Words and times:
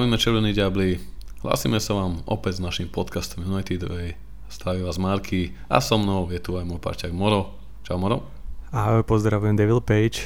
Zdravíme 0.00 0.16
Červení 0.16 0.56
diabli, 0.56 0.96
hlasíme 1.44 1.76
sa 1.76 1.92
vám 1.92 2.24
opäť 2.24 2.56
s 2.56 2.64
našim 2.64 2.88
podcastom 2.88 3.44
United 3.44 3.84
Way. 3.84 4.16
Staví 4.48 4.80
vás 4.80 4.96
Marky 4.96 5.52
a 5.68 5.76
so 5.84 6.00
mnou 6.00 6.24
je 6.32 6.40
tu 6.40 6.56
aj 6.56 6.64
môj 6.64 6.80
parťák 6.80 7.12
Moro. 7.12 7.52
Čau 7.84 8.00
Moro. 8.00 8.24
Ahoj, 8.72 9.04
pozdravujem 9.04 9.60
Devil 9.60 9.84
Page. 9.84 10.24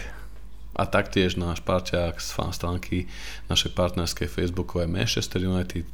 A 0.79 0.87
taktiež 0.87 1.35
náš 1.35 1.59
parťák 1.67 2.23
z 2.23 2.29
fan 2.31 2.55
stránky 2.55 3.11
našej 3.51 3.75
partnerskej 3.75 4.31
facebookovej 4.31 4.87
Manchester 4.87 5.43
United 5.43 5.91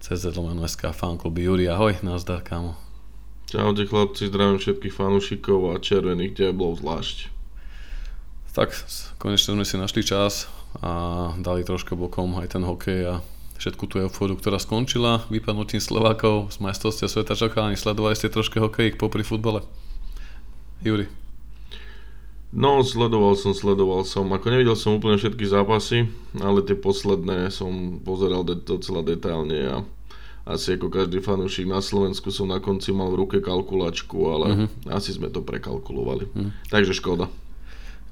CZ 0.00 0.32
SK 0.64 0.96
fankluby 0.96 1.44
Juri. 1.44 1.68
Ahoj, 1.68 2.00
nazdar 2.00 2.40
kámo. 2.40 2.80
Čaute 3.44 3.84
chlapci, 3.84 4.32
zdravím 4.32 4.56
všetkých 4.56 4.96
fanúšikov 4.96 5.68
a 5.68 5.84
červených 5.84 6.32
diablov 6.32 6.80
zvlášť. 6.80 7.28
Tak, 8.56 8.72
konečne 9.20 9.52
sme 9.52 9.68
si 9.68 9.76
našli 9.76 10.00
čas 10.00 10.48
a 10.82 10.92
dali 11.40 11.64
trošku 11.64 11.96
bokom 11.96 12.36
aj 12.38 12.56
ten 12.56 12.62
hokej 12.62 13.00
a 13.08 13.14
všetku 13.56 13.88
tú 13.88 14.00
eufóriu, 14.04 14.36
ktorá 14.36 14.60
skončila 14.60 15.24
vypadnutím 15.32 15.80
Slovákov 15.80 16.52
z 16.52 16.60
majstrovstia 16.60 17.08
sveta. 17.08 17.32
Chalani, 17.36 17.80
sledovali 17.80 18.12
ste 18.12 18.28
trošku 18.28 18.60
hokej 18.60 19.00
popri 19.00 19.24
futbale? 19.24 19.64
Juri. 20.84 21.08
No, 22.56 22.80
sledoval 22.80 23.36
som, 23.36 23.52
sledoval 23.52 24.06
som. 24.06 24.32
Ako 24.32 24.48
nevidel 24.48 24.78
som 24.78 24.96
úplne 24.96 25.18
všetky 25.20 25.44
zápasy, 25.44 26.08
ale 26.40 26.62
tie 26.64 26.78
posledné 26.78 27.52
som 27.52 28.00
pozeral 28.00 28.46
de- 28.46 28.60
docela 28.60 29.04
detailne 29.04 29.60
a 29.66 29.76
asi 30.46 30.78
ako 30.78 30.88
každý 30.88 31.18
fanúšik 31.18 31.66
na 31.66 31.82
Slovensku 31.82 32.30
som 32.30 32.46
na 32.46 32.62
konci 32.62 32.94
mal 32.94 33.10
v 33.10 33.26
ruke 33.26 33.42
kalkulačku, 33.42 34.18
ale 34.30 34.46
mm-hmm. 34.46 34.94
asi 34.94 35.10
sme 35.10 35.26
to 35.26 35.42
prekalkulovali. 35.42 36.30
Mm. 36.30 36.50
Takže 36.70 36.94
škoda. 36.94 37.26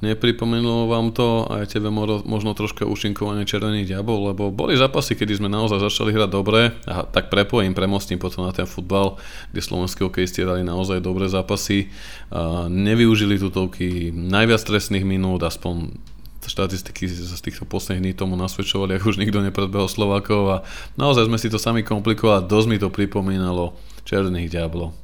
Nepripomenulo 0.05 0.84
vám 0.92 1.16
to 1.16 1.48
aj 1.48 1.72
tebe 1.72 1.88
možno 2.28 2.52
troška 2.52 2.84
ušinkovanie 2.84 3.48
Červených 3.48 3.97
diabov, 3.97 4.36
lebo 4.36 4.52
boli 4.52 4.77
zápasy, 4.77 5.16
kedy 5.16 5.41
sme 5.41 5.48
naozaj 5.48 5.80
začali 5.80 6.12
hrať 6.12 6.28
dobre 6.28 6.77
a 6.84 7.08
tak 7.08 7.33
prepojím, 7.33 7.72
premostím 7.72 8.20
potom 8.20 8.44
na 8.44 8.52
ten 8.52 8.69
futbal, 8.69 9.16
kde 9.56 9.64
slovenské 9.64 10.05
hokejisti 10.05 10.44
dali 10.44 10.61
naozaj 10.61 11.00
dobré 11.00 11.33
zápasy. 11.33 11.88
A 12.28 12.69
nevyužili 12.69 13.41
tutovky 13.41 14.12
najviac 14.12 14.61
trestných 14.61 15.08
minút, 15.08 15.41
aspoň 15.41 15.96
štatistiky 16.44 17.08
z 17.08 17.41
týchto 17.41 17.64
posledných 17.64 18.05
dní 18.05 18.12
tomu 18.12 18.36
nasvedčovali, 18.36 19.00
ak 19.00 19.08
už 19.08 19.16
nikto 19.16 19.41
nepredbehol 19.41 19.89
Slovákov 19.89 20.42
a 20.52 20.56
naozaj 21.00 21.33
sme 21.33 21.41
si 21.41 21.48
to 21.48 21.56
sami 21.56 21.80
komplikovali, 21.80 22.44
dosť 22.44 22.68
mi 22.68 22.77
to 22.77 22.92
pripomínalo 22.92 23.72
Červených 24.05 24.52
diablov. 24.52 25.03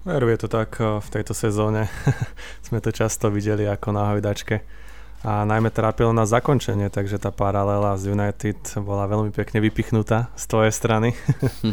Veru 0.00 0.32
je 0.32 0.38
to 0.40 0.48
tak, 0.48 0.80
v 0.80 1.08
tejto 1.12 1.36
sezóne 1.36 1.92
sme 2.66 2.80
to 2.80 2.88
často 2.88 3.28
videli 3.28 3.68
ako 3.68 3.92
na 3.92 4.16
hojdačke 4.16 4.64
a 5.20 5.44
najmä 5.44 5.68
trápilo 5.68 6.16
na 6.16 6.24
zakončenie, 6.24 6.88
takže 6.88 7.20
tá 7.20 7.28
paralela 7.28 7.92
z 8.00 8.16
United 8.16 8.56
bola 8.80 9.04
veľmi 9.04 9.28
pekne 9.36 9.60
vypichnutá 9.60 10.32
z 10.32 10.44
tvojej 10.48 10.72
strany. 10.72 11.12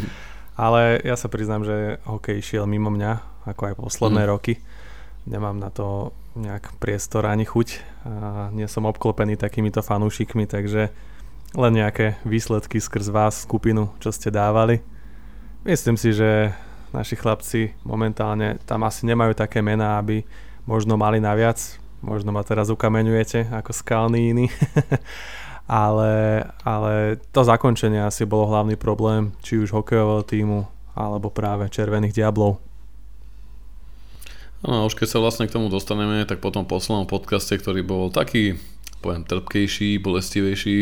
Ale 0.58 1.00
ja 1.00 1.16
sa 1.16 1.32
priznám, 1.32 1.64
že 1.64 1.96
hokej 2.04 2.44
šiel 2.44 2.68
mimo 2.68 2.92
mňa, 2.92 3.46
ako 3.48 3.62
aj 3.72 3.74
posledné 3.80 4.22
mm. 4.26 4.28
roky. 4.28 4.60
Nemám 5.24 5.56
na 5.56 5.72
to 5.72 6.12
nejak 6.36 6.76
priestor 6.76 7.24
ani 7.24 7.48
chuť. 7.48 7.80
A 8.04 8.12
nie 8.52 8.68
som 8.68 8.84
obklopený 8.84 9.40
takýmito 9.40 9.80
fanúšikmi, 9.80 10.44
takže 10.44 10.92
len 11.56 11.72
nejaké 11.72 12.20
výsledky 12.28 12.84
skrz 12.84 13.08
vás, 13.08 13.48
skupinu, 13.48 13.88
čo 14.02 14.12
ste 14.12 14.28
dávali. 14.28 14.84
Myslím 15.64 15.96
si, 15.96 16.12
že 16.12 16.52
naši 16.94 17.14
chlapci 17.16 17.74
momentálne 17.84 18.60
tam 18.64 18.84
asi 18.84 19.04
nemajú 19.04 19.36
také 19.36 19.60
mená, 19.64 20.00
aby 20.00 20.24
možno 20.68 20.96
mali 21.00 21.20
naviac. 21.22 21.58
Možno 21.98 22.30
ma 22.30 22.46
teraz 22.46 22.70
ukameňujete 22.70 23.50
ako 23.50 23.70
skalný 23.74 24.30
iný. 24.30 24.46
ale, 25.68 26.44
ale 26.64 27.20
to 27.34 27.44
zakončenie 27.44 28.00
asi 28.00 28.24
bolo 28.24 28.48
hlavný 28.48 28.80
problém, 28.80 29.36
či 29.44 29.60
už 29.60 29.74
hokejového 29.74 30.24
týmu, 30.24 30.64
alebo 30.96 31.28
práve 31.28 31.68
Červených 31.68 32.16
diablov. 32.16 32.56
No 34.64 34.90
už 34.90 34.98
keď 34.98 35.08
sa 35.12 35.22
vlastne 35.22 35.46
k 35.46 35.54
tomu 35.54 35.70
dostaneme, 35.70 36.26
tak 36.26 36.42
po 36.42 36.50
tom 36.50 36.66
poslednom 36.66 37.06
podcaste, 37.06 37.54
ktorý 37.54 37.86
bol 37.86 38.10
taký 38.10 38.58
poviem, 38.98 39.22
trpkejší, 39.22 40.02
bolestivejší. 40.02 40.76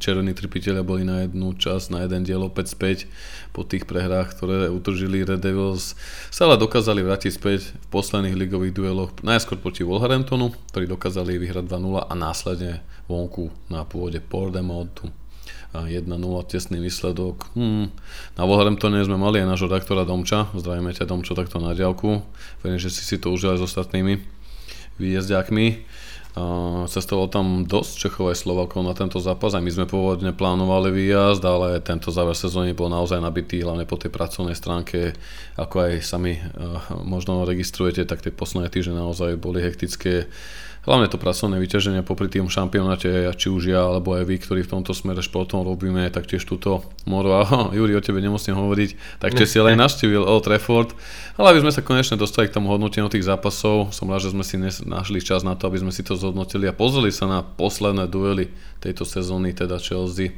Červení 0.00 0.32
trpiteľia 0.32 0.80
boli 0.80 1.04
na 1.04 1.28
jednu 1.28 1.52
čas, 1.60 1.92
na 1.92 2.04
jeden 2.04 2.24
diel 2.24 2.40
opäť 2.40 2.72
späť 2.72 3.04
po 3.52 3.64
tých 3.64 3.84
prehrách, 3.84 4.32
ktoré 4.32 4.72
utržili 4.72 5.24
Red 5.24 5.44
Devils. 5.44 5.92
Sa 6.32 6.48
ale 6.48 6.56
dokázali 6.56 7.04
vrátiť 7.04 7.32
späť 7.36 7.60
v 7.76 7.86
posledných 7.92 8.36
ligových 8.36 8.76
dueloch, 8.76 9.10
najskôr 9.20 9.60
proti 9.60 9.84
Wolverhamptonu, 9.84 10.56
ktorí 10.72 10.88
dokázali 10.88 11.36
vyhrať 11.36 11.68
2-0 11.68 12.08
a 12.08 12.12
následne 12.16 12.80
vonku 13.04 13.52
na 13.68 13.84
pôvode 13.84 14.20
Pordemontu. 14.24 15.12
1-0 15.76 16.08
tesný 16.48 16.80
výsledok. 16.80 17.52
Hmm. 17.52 17.92
Na 18.40 18.48
Wolverhamptone 18.48 19.04
sme 19.04 19.20
mali 19.20 19.44
aj 19.44 19.52
nášho 19.52 19.68
redaktora 19.68 20.08
Domča. 20.08 20.48
Zdravíme 20.56 20.96
ťa 20.96 21.04
Domčo 21.04 21.36
takto 21.36 21.60
na 21.60 21.76
diálku. 21.76 22.24
Verím, 22.64 22.80
že 22.80 22.88
si 22.88 23.04
si 23.04 23.20
to 23.20 23.28
užil 23.28 23.52
aj 23.52 23.60
s 23.60 23.68
ostatnými 23.68 24.16
výjezdiakmi. 24.96 25.84
Cestovalo 26.88 27.28
tam 27.28 27.68
dosť 27.68 27.92
Čechov 28.08 28.32
aj 28.32 28.40
Slovakov 28.40 28.80
na 28.86 28.96
tento 28.96 29.20
zápas. 29.20 29.52
Aj 29.52 29.62
my 29.62 29.68
sme 29.68 29.84
pôvodne 29.84 30.32
plánovali 30.32 30.88
výjazd, 30.94 31.42
ale 31.44 31.84
tento 31.84 32.08
záver 32.08 32.38
sezóny 32.38 32.72
bol 32.72 32.88
naozaj 32.88 33.20
nabitý, 33.20 33.60
hlavne 33.60 33.84
po 33.84 34.00
tej 34.00 34.08
pracovnej 34.08 34.56
stránke. 34.56 35.12
Ako 35.60 35.90
aj 35.90 35.92
sami 36.00 36.40
možno 37.02 37.44
registrujete, 37.44 38.08
tak 38.08 38.24
tie 38.24 38.32
posledné 38.32 38.72
týždne 38.72 38.98
naozaj 39.02 39.36
boli 39.36 39.60
hektické 39.60 40.30
hlavne 40.88 41.12
to 41.12 41.20
pracovné 41.20 41.60
vyťaženie 41.60 42.00
popri 42.00 42.32
tým 42.32 42.48
šampionáte, 42.48 43.28
či 43.36 43.52
už 43.52 43.68
ja, 43.68 43.84
alebo 43.84 44.16
aj 44.16 44.24
vy, 44.24 44.40
ktorí 44.40 44.60
v 44.64 44.72
tomto 44.72 44.96
smere 44.96 45.20
športom 45.20 45.60
robíme, 45.60 46.08
tak 46.08 46.24
tiež 46.24 46.48
túto 46.48 46.88
Moro, 47.04 47.36
a 47.36 47.44
Juri, 47.76 47.92
o 47.92 48.00
tebe 48.00 48.24
nemusím 48.24 48.56
hovoriť, 48.56 49.20
tak 49.20 49.36
tiež 49.36 49.48
si 49.52 49.60
ale 49.60 49.76
navštívil 49.76 50.24
Old 50.24 50.48
Trafford, 50.48 50.96
ale 51.36 51.52
aby 51.52 51.68
sme 51.68 51.72
sa 51.76 51.84
konečne 51.84 52.16
dostali 52.16 52.48
k 52.48 52.56
tomu 52.56 52.72
hodnoteniu 52.72 53.12
tých 53.12 53.28
zápasov, 53.28 53.92
som 53.92 54.08
rád, 54.08 54.24
že 54.24 54.32
sme 54.32 54.42
si 54.42 54.56
našli 54.88 55.20
čas 55.20 55.44
na 55.44 55.52
to, 55.52 55.68
aby 55.68 55.84
sme 55.84 55.92
si 55.92 56.00
to 56.00 56.16
zhodnotili 56.16 56.64
a 56.64 56.72
pozreli 56.72 57.12
sa 57.12 57.28
na 57.28 57.44
posledné 57.44 58.08
duely 58.08 58.48
tejto 58.80 59.04
sezóny, 59.04 59.52
teda 59.52 59.76
Chelsea 59.76 60.32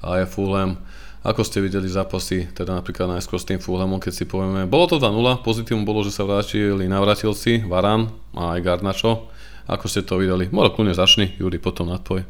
a 0.00 0.24
aj 0.24 0.32
Fulham. 0.32 0.80
Ako 1.22 1.46
ste 1.46 1.62
videli 1.62 1.86
zápasy, 1.86 2.50
teda 2.50 2.74
napríklad 2.74 3.06
najskôr 3.06 3.38
s 3.38 3.46
tým 3.46 3.62
Fulhamom, 3.62 4.02
keď 4.02 4.10
si 4.10 4.24
povieme, 4.26 4.66
bolo 4.66 4.90
to 4.90 4.98
2-0, 4.98 5.46
pozitívum 5.46 5.86
bolo, 5.86 6.02
že 6.02 6.10
sa 6.10 6.26
vrátili 6.26 6.90
navratilci, 6.90 7.62
Varan 7.62 8.10
a 8.34 8.58
aj 8.58 8.60
Garnačo, 8.66 9.30
ako 9.66 9.86
ste 9.86 10.02
to 10.02 10.18
videli? 10.18 10.50
Moro, 10.50 10.74
kľudne 10.74 10.94
začni, 10.94 11.34
Juri, 11.38 11.62
potom 11.62 11.90
na 11.90 11.98
tvoj. 11.98 12.26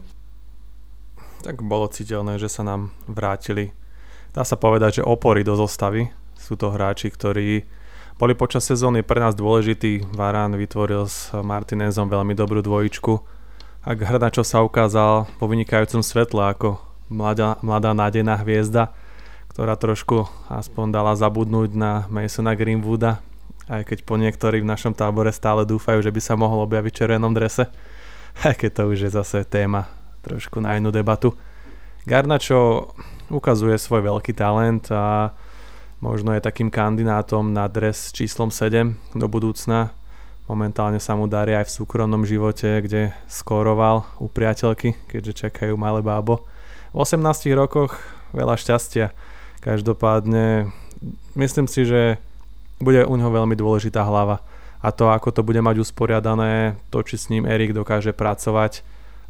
Tak 1.42 1.64
bolo 1.64 1.90
citeľné, 1.90 2.38
že 2.38 2.46
sa 2.46 2.62
nám 2.62 2.94
vrátili. 3.10 3.74
Dá 4.32 4.46
sa 4.46 4.56
povedať, 4.56 5.02
že 5.02 5.08
opory 5.08 5.42
do 5.42 5.58
zostavy. 5.58 6.12
Sú 6.38 6.54
to 6.54 6.70
hráči, 6.70 7.10
ktorí 7.10 7.66
boli 8.20 8.38
počas 8.38 8.62
sezóny 8.62 9.02
pre 9.02 9.18
nás 9.18 9.34
dôležitý. 9.34 10.06
Varán 10.14 10.54
vytvoril 10.54 11.10
s 11.10 11.34
Martinezom 11.34 12.06
veľmi 12.06 12.38
dobrú 12.38 12.62
dvojičku. 12.62 13.12
Ak 13.82 13.98
Hrdačo 13.98 14.46
sa 14.46 14.62
ukázal 14.62 15.26
po 15.42 15.50
vynikajúcom 15.50 16.06
svetle 16.06 16.54
ako 16.54 16.78
mladá, 17.10 17.58
mladá 17.66 17.90
nádejná 17.90 18.38
hviezda, 18.38 18.94
ktorá 19.50 19.74
trošku 19.74 20.30
aspoň 20.46 20.86
dala 20.94 21.18
zabudnúť 21.18 21.74
na 21.74 22.06
Masona 22.06 22.54
Greenwooda, 22.54 23.18
aj 23.72 23.88
keď 23.88 23.98
po 24.04 24.20
niektorí 24.20 24.60
v 24.60 24.68
našom 24.68 24.92
tábore 24.92 25.32
stále 25.32 25.64
dúfajú, 25.64 26.04
že 26.04 26.12
by 26.12 26.20
sa 26.20 26.36
mohol 26.36 26.68
objaviť 26.68 26.92
v 26.92 26.98
červenom 27.00 27.32
drese, 27.32 27.72
aj 28.46 28.54
keď 28.60 28.70
to 28.76 28.82
už 28.92 28.98
je 29.08 29.10
zase 29.10 29.48
téma 29.48 29.88
trošku 30.20 30.60
na 30.60 30.76
inú 30.76 30.92
debatu. 30.92 31.32
Garnačo 32.04 32.92
ukazuje 33.32 33.80
svoj 33.80 34.04
veľký 34.04 34.36
talent 34.36 34.92
a 34.92 35.32
možno 36.04 36.34
je 36.36 36.44
takým 36.44 36.68
kandidátom 36.68 37.54
na 37.54 37.64
dres 37.70 38.12
číslom 38.12 38.52
7 38.52 39.16
do 39.16 39.26
budúcna. 39.26 39.94
Momentálne 40.50 40.98
sa 40.98 41.14
mu 41.14 41.30
darí 41.30 41.54
aj 41.54 41.70
v 41.70 41.76
súkromnom 41.80 42.26
živote, 42.26 42.82
kde 42.82 43.14
skóroval 43.30 44.04
u 44.18 44.26
priateľky, 44.26 44.98
keďže 45.06 45.48
čakajú 45.48 45.78
malé 45.78 46.02
bábo. 46.02 46.42
V 46.90 47.06
18 47.06 47.54
rokoch 47.54 47.96
veľa 48.34 48.58
šťastia. 48.58 49.14
Každopádne 49.62 50.74
myslím 51.38 51.70
si, 51.70 51.86
že 51.86 52.18
bude 52.82 53.06
u 53.06 53.14
neho 53.14 53.30
veľmi 53.30 53.54
dôležitá 53.54 54.02
hlava. 54.02 54.42
A 54.82 54.90
to, 54.90 55.14
ako 55.14 55.30
to 55.30 55.46
bude 55.46 55.62
mať 55.62 55.78
usporiadané, 55.78 56.74
to, 56.90 57.06
či 57.06 57.14
s 57.14 57.30
ním 57.30 57.46
Erik 57.46 57.70
dokáže 57.70 58.10
pracovať 58.10 58.82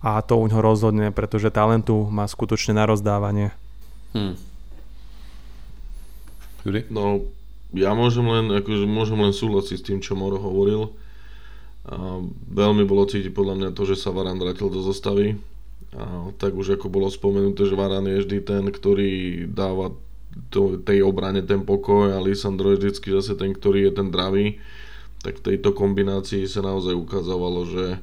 a 0.02 0.19
to 0.25 0.40
u 0.40 0.44
neho 0.49 0.58
rozhodne, 0.58 1.14
pretože 1.14 1.54
talentu 1.54 2.08
má 2.10 2.26
skutočne 2.26 2.75
na 2.75 2.88
rozdávanie. 2.88 3.54
Hmm. 4.16 4.34
No, 6.90 7.22
ja 7.70 7.94
môžem 7.94 8.26
len, 8.26 8.46
akože 8.50 8.88
môžem 8.88 9.19
len 9.19 9.34
súhlasiť 9.34 9.76
s 9.78 9.87
tým, 9.87 9.98
čo 10.02 10.19
Moro 10.19 10.40
hovoril. 10.43 10.90
A 11.87 12.22
veľmi 12.50 12.87
bolo 12.87 13.06
cítiť 13.06 13.34
podľa 13.34 13.55
mňa 13.58 13.69
to, 13.75 13.82
že 13.87 13.98
sa 13.98 14.14
Varan 14.14 14.38
vrátil 14.38 14.70
do 14.70 14.82
zostavy. 14.82 15.38
A 15.93 16.31
tak 16.38 16.55
už 16.55 16.78
ako 16.78 16.88
bolo 16.88 17.10
spomenuté, 17.10 17.66
že 17.66 17.78
Varan 17.78 18.06
je 18.06 18.22
vždy 18.22 18.38
ten, 18.46 18.64
ktorý 18.70 19.44
dáva 19.50 19.93
to, 20.52 20.81
tej 20.81 21.05
obrane 21.05 21.44
ten 21.44 21.64
pokoj 21.64 22.12
a 22.12 22.20
Lisandro 22.20 22.73
je 22.73 22.81
vždycky 22.81 23.12
zase 23.12 23.37
ten, 23.37 23.52
ktorý 23.52 23.88
je 23.88 23.93
ten 23.93 24.08
dravý, 24.08 24.61
tak 25.23 25.38
v 25.40 25.55
tejto 25.55 25.73
kombinácii 25.73 26.44
sa 26.50 26.61
naozaj 26.64 26.93
ukázalo, 26.99 27.64
že 27.69 28.02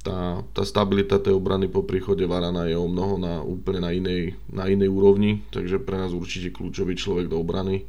tá, 0.00 0.40
tá 0.56 0.62
stabilita 0.64 1.20
tej 1.20 1.36
obrany 1.36 1.68
po 1.68 1.84
príchode 1.84 2.24
Varana 2.24 2.64
je 2.64 2.76
o 2.76 2.88
mnoho 2.88 3.20
na, 3.20 3.44
úplne 3.44 3.80
na 3.84 3.90
inej, 3.92 4.34
na 4.48 4.64
inej 4.64 4.88
úrovni, 4.88 5.44
takže 5.52 5.76
pre 5.80 6.00
nás 6.00 6.16
určite 6.16 6.56
kľúčový 6.56 6.96
človek 6.96 7.28
do 7.28 7.36
obrany. 7.36 7.84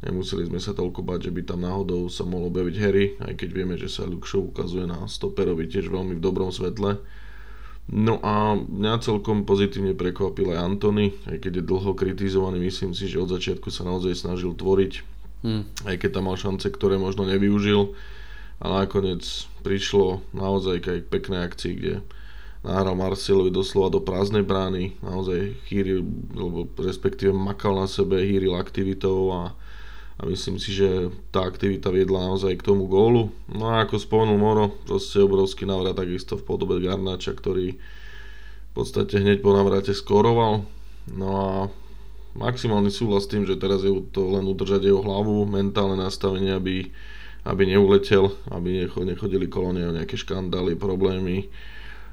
Nemuseli 0.00 0.48
sme 0.48 0.56
sa 0.56 0.72
toľko 0.72 1.04
bať, 1.04 1.28
že 1.28 1.34
by 1.36 1.42
tam 1.44 1.60
náhodou 1.60 2.08
sa 2.08 2.24
mohol 2.24 2.48
objaviť 2.48 2.76
Harry, 2.80 3.20
aj 3.20 3.36
keď 3.36 3.48
vieme, 3.52 3.76
že 3.76 3.92
sa 3.92 4.08
Luke 4.08 4.24
ukazuje 4.24 4.88
na 4.88 5.04
stoperovi 5.04 5.68
tiež 5.68 5.92
veľmi 5.92 6.16
v 6.16 6.24
dobrom 6.24 6.48
svetle. 6.48 6.96
No 7.90 8.22
a 8.22 8.54
mňa 8.54 9.02
celkom 9.02 9.42
pozitívne 9.42 9.98
prekvapil 9.98 10.54
aj 10.54 10.62
Antony, 10.62 11.10
aj 11.26 11.42
keď 11.42 11.58
je 11.58 11.68
dlho 11.68 11.90
kritizovaný, 11.98 12.62
myslím 12.62 12.94
si, 12.94 13.10
že 13.10 13.18
od 13.18 13.34
začiatku 13.34 13.66
sa 13.74 13.82
naozaj 13.82 14.14
snažil 14.14 14.54
tvoriť, 14.54 14.92
hmm. 15.42 15.90
aj 15.90 15.96
keď 15.98 16.10
tam 16.14 16.30
mal 16.30 16.38
šance, 16.38 16.70
ktoré 16.70 17.02
možno 17.02 17.26
nevyužil 17.26 17.98
a 18.62 18.86
nakoniec 18.86 19.26
prišlo 19.66 20.22
naozaj 20.30 20.86
aj 20.86 21.00
k 21.02 21.10
peknej 21.10 21.42
akcii, 21.42 21.72
kde 21.74 21.94
nahral 22.62 22.94
Marcelovi 22.94 23.50
doslova 23.50 23.90
do 23.90 23.98
prázdnej 24.04 24.46
brány, 24.46 24.94
naozaj 25.02 25.58
chýril, 25.66 26.06
alebo 26.36 26.70
respektíve 26.78 27.34
makal 27.34 27.74
na 27.74 27.90
sebe, 27.90 28.22
hýril 28.22 28.54
aktivitou 28.54 29.34
a, 29.34 29.40
a 30.20 30.28
myslím 30.28 30.60
si, 30.60 30.76
že 30.76 31.08
tá 31.32 31.48
aktivita 31.48 31.88
viedla 31.88 32.28
naozaj 32.28 32.60
k 32.60 32.66
tomu 32.68 32.84
gólu. 32.84 33.32
No 33.48 33.72
a 33.72 33.88
ako 33.88 33.96
spomenul 33.96 34.36
Moro, 34.36 34.68
proste 34.84 35.24
obrovský 35.24 35.64
návrat 35.64 35.96
takisto 35.96 36.36
v 36.36 36.44
podobe 36.44 36.76
Garnača, 36.76 37.32
ktorý 37.32 37.80
v 38.70 38.72
podstate 38.76 39.16
hneď 39.16 39.40
po 39.40 39.56
navrate 39.56 39.96
skoroval. 39.96 40.68
No 41.08 41.28
a 41.32 41.50
maximálny 42.36 42.92
súhlas 42.92 43.24
s 43.24 43.32
tým, 43.32 43.48
že 43.48 43.56
teraz 43.56 43.80
je 43.80 43.96
to 44.12 44.28
len 44.36 44.44
udržať 44.44 44.84
jeho 44.84 45.00
hlavu, 45.00 45.48
mentálne 45.48 45.96
nastavenie, 45.96 46.52
aby 46.52 46.92
aby 47.44 47.72
neuletel, 47.72 48.36
aby 48.52 48.84
nechodili 48.92 49.48
kolo 49.48 49.72
neho 49.72 49.96
nejaké 49.96 50.12
škandály, 50.20 50.76
problémy, 50.76 51.48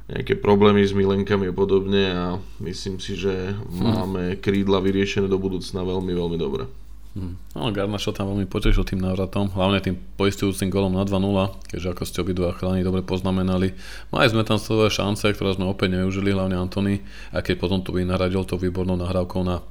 nejaké 0.07 0.39
problémy 0.39 0.87
s 0.87 0.95
milenkami 0.95 1.51
a 1.51 1.55
podobne 1.55 2.03
a 2.15 2.25
myslím 2.63 3.03
si, 3.03 3.19
že 3.19 3.51
hm. 3.51 3.83
máme 3.83 4.23
krídla 4.39 4.79
vyriešené 4.79 5.27
do 5.27 5.35
budúcna 5.35 5.83
veľmi, 5.83 6.13
veľmi 6.15 6.37
dobre. 6.39 6.86
Hmm. 7.15 7.39
No, 7.57 7.71
Garnašo 7.73 8.13
tam 8.13 8.29
veľmi 8.29 8.45
potešil 8.45 8.85
tým 8.85 9.01
návratom, 9.01 9.49
hlavne 9.55 9.81
tým 9.81 9.95
poistujúcim 10.19 10.69
golom 10.69 10.93
na 10.93 11.07
2-0, 11.07 11.71
keďže 11.71 11.87
ako 11.93 12.03
ste 12.05 12.21
obidva 12.21 12.53
chalani 12.53 12.85
dobre 12.85 13.01
poznamenali. 13.01 13.73
Mali 14.13 14.27
sme 14.29 14.45
tam 14.45 14.61
svoje 14.61 14.93
šance, 14.93 15.25
ktoré 15.25 15.57
sme 15.57 15.65
opäť 15.65 15.97
nevyužili, 15.97 16.35
hlavne 16.35 16.59
Antony, 16.59 17.01
a 17.33 17.41
keď 17.41 17.55
potom 17.57 17.81
tu 17.81 17.95
vynahradil 17.95 18.45
to 18.45 18.59
výbornou 18.59 18.99
nahrávkou 18.99 19.41
na 19.47 19.65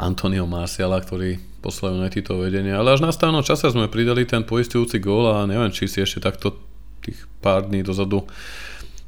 Antonio 0.00 0.48
Marciala, 0.48 0.98
ktorý 0.98 1.38
poslal 1.62 2.00
United 2.00 2.26
to 2.26 2.40
vedenie, 2.40 2.74
ale 2.74 2.96
až 2.96 3.04
na 3.04 3.14
stavnom 3.14 3.44
čase 3.44 3.70
sme 3.70 3.86
pridali 3.86 4.26
ten 4.26 4.42
poistujúci 4.42 4.98
gól 4.98 5.30
a 5.30 5.46
neviem, 5.46 5.70
či 5.70 5.86
si 5.86 6.02
ešte 6.02 6.24
takto 6.24 6.58
tých 7.04 7.30
pár 7.38 7.68
dní 7.70 7.86
dozadu 7.86 8.26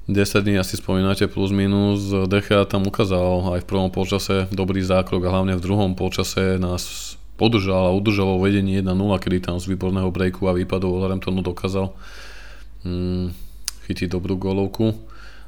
10 0.05 0.45
dní 0.45 0.61
asi 0.61 0.77
spomínate 0.77 1.25
plus 1.33 1.49
minus, 1.49 2.13
Decha 2.29 2.69
tam 2.69 2.85
ukázal 2.85 3.57
aj 3.57 3.65
v 3.65 3.69
prvom 3.69 3.89
polčase 3.89 4.53
dobrý 4.53 4.85
zákrok 4.85 5.25
a 5.25 5.33
hlavne 5.33 5.57
v 5.57 5.65
druhom 5.65 5.97
polčase 5.97 6.61
nás 6.61 7.17
podržal 7.35 7.91
a 7.91 7.97
udržal 7.97 8.39
vo 8.39 8.43
vedení 8.43 8.79
1-0, 8.79 8.95
kedy 9.19 9.43
tam 9.43 9.57
z 9.59 9.75
výborného 9.75 10.11
breaku 10.15 10.47
a 10.47 10.55
výpadov 10.55 10.95
Wolverhamptonu 10.95 11.43
dokázal 11.43 11.91
mm, 12.87 13.35
chytiť 13.91 14.09
dobrú 14.09 14.39
golovku. 14.39 14.95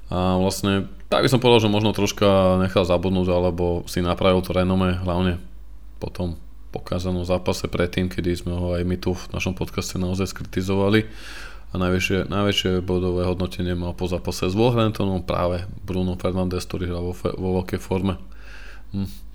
A 0.06 0.38
vlastne, 0.38 0.86
tak 1.10 1.26
by 1.26 1.28
som 1.30 1.42
povedal, 1.42 1.66
že 1.66 1.74
možno 1.74 1.90
troška 1.90 2.62
nechal 2.62 2.86
zabudnúť, 2.86 3.26
alebo 3.30 3.82
si 3.90 4.02
napravil 4.02 4.42
to 4.42 4.54
renome, 4.54 4.94
hlavne 5.02 5.42
po 5.98 6.10
tom 6.10 6.38
pokázanom 6.70 7.26
zápase 7.26 7.66
predtým, 7.66 8.06
kedy 8.06 8.30
sme 8.36 8.54
ho 8.54 8.76
aj 8.76 8.82
my 8.86 8.96
tu 9.00 9.16
v 9.16 9.24
našom 9.34 9.56
podcaste 9.56 9.98
naozaj 9.98 10.30
skritizovali. 10.30 11.08
A 11.74 11.82
najväčšie, 11.82 12.30
najväčšie 12.30 12.70
bodové 12.86 13.26
hodnotenie 13.26 13.74
mal 13.74 13.92
po 13.92 14.06
zápase 14.06 14.46
s 14.46 14.54
Wolverhamptonom 14.54 15.26
práve 15.26 15.66
Bruno 15.82 16.14
Fernandes, 16.14 16.62
ktorý 16.62 16.86
hral 16.86 17.02
vo, 17.10 17.14
vo 17.16 17.48
veľkej 17.60 17.80
forme. 17.82 18.22
Hm. 18.94 19.25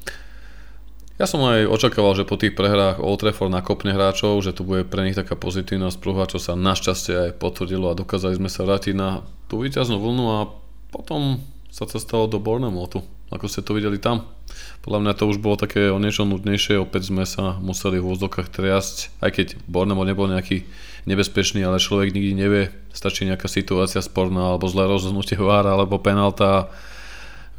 Ja 1.21 1.29
som 1.29 1.45
aj 1.45 1.69
očakával, 1.69 2.17
že 2.17 2.25
po 2.25 2.33
tých 2.33 2.57
prehrách 2.57 2.97
Old 2.97 3.21
Trafford 3.21 3.53
nakopne 3.53 3.93
hráčov, 3.93 4.41
že 4.41 4.57
tu 4.57 4.65
bude 4.65 4.81
pre 4.81 5.05
nich 5.05 5.13
taká 5.13 5.37
pozitívna 5.37 5.93
sprúha, 5.93 6.25
čo 6.25 6.41
sa 6.41 6.57
našťastie 6.57 7.13
aj 7.13 7.31
potvrdilo 7.37 7.93
a 7.93 7.99
dokázali 7.99 8.41
sme 8.41 8.49
sa 8.49 8.65
vrátiť 8.65 8.97
na 8.97 9.21
tú 9.45 9.61
víťaznú 9.61 10.01
vlnu 10.01 10.25
a 10.33 10.49
potom 10.89 11.37
sa 11.69 11.85
cestovalo 11.85 12.25
do 12.25 12.41
Bournemouthu, 12.41 13.05
ako 13.29 13.45
ste 13.45 13.61
to 13.61 13.77
videli 13.77 14.01
tam. 14.01 14.33
Podľa 14.81 14.97
mňa 14.97 15.13
to 15.13 15.29
už 15.29 15.37
bolo 15.37 15.61
také 15.61 15.93
o 15.93 16.01
niečo 16.01 16.25
nudnejšie, 16.25 16.81
opäť 16.81 17.13
sme 17.13 17.29
sa 17.29 17.53
museli 17.61 18.01
v 18.01 18.17
úzdokách 18.17 18.49
triasť, 18.49 19.21
aj 19.21 19.29
keď 19.29 19.47
Bournemouth 19.69 20.09
nebol 20.09 20.25
nejaký 20.25 20.65
nebezpečný, 21.05 21.61
ale 21.61 21.77
človek 21.77 22.17
nikdy 22.17 22.33
nevie, 22.33 22.73
stačí 22.97 23.29
nejaká 23.29 23.45
situácia 23.45 24.01
sporná, 24.01 24.57
alebo 24.57 24.65
zlé 24.65 24.89
rozhodnutie 24.89 25.37
vára, 25.53 25.77
alebo 25.77 26.01
penalta. 26.01 26.73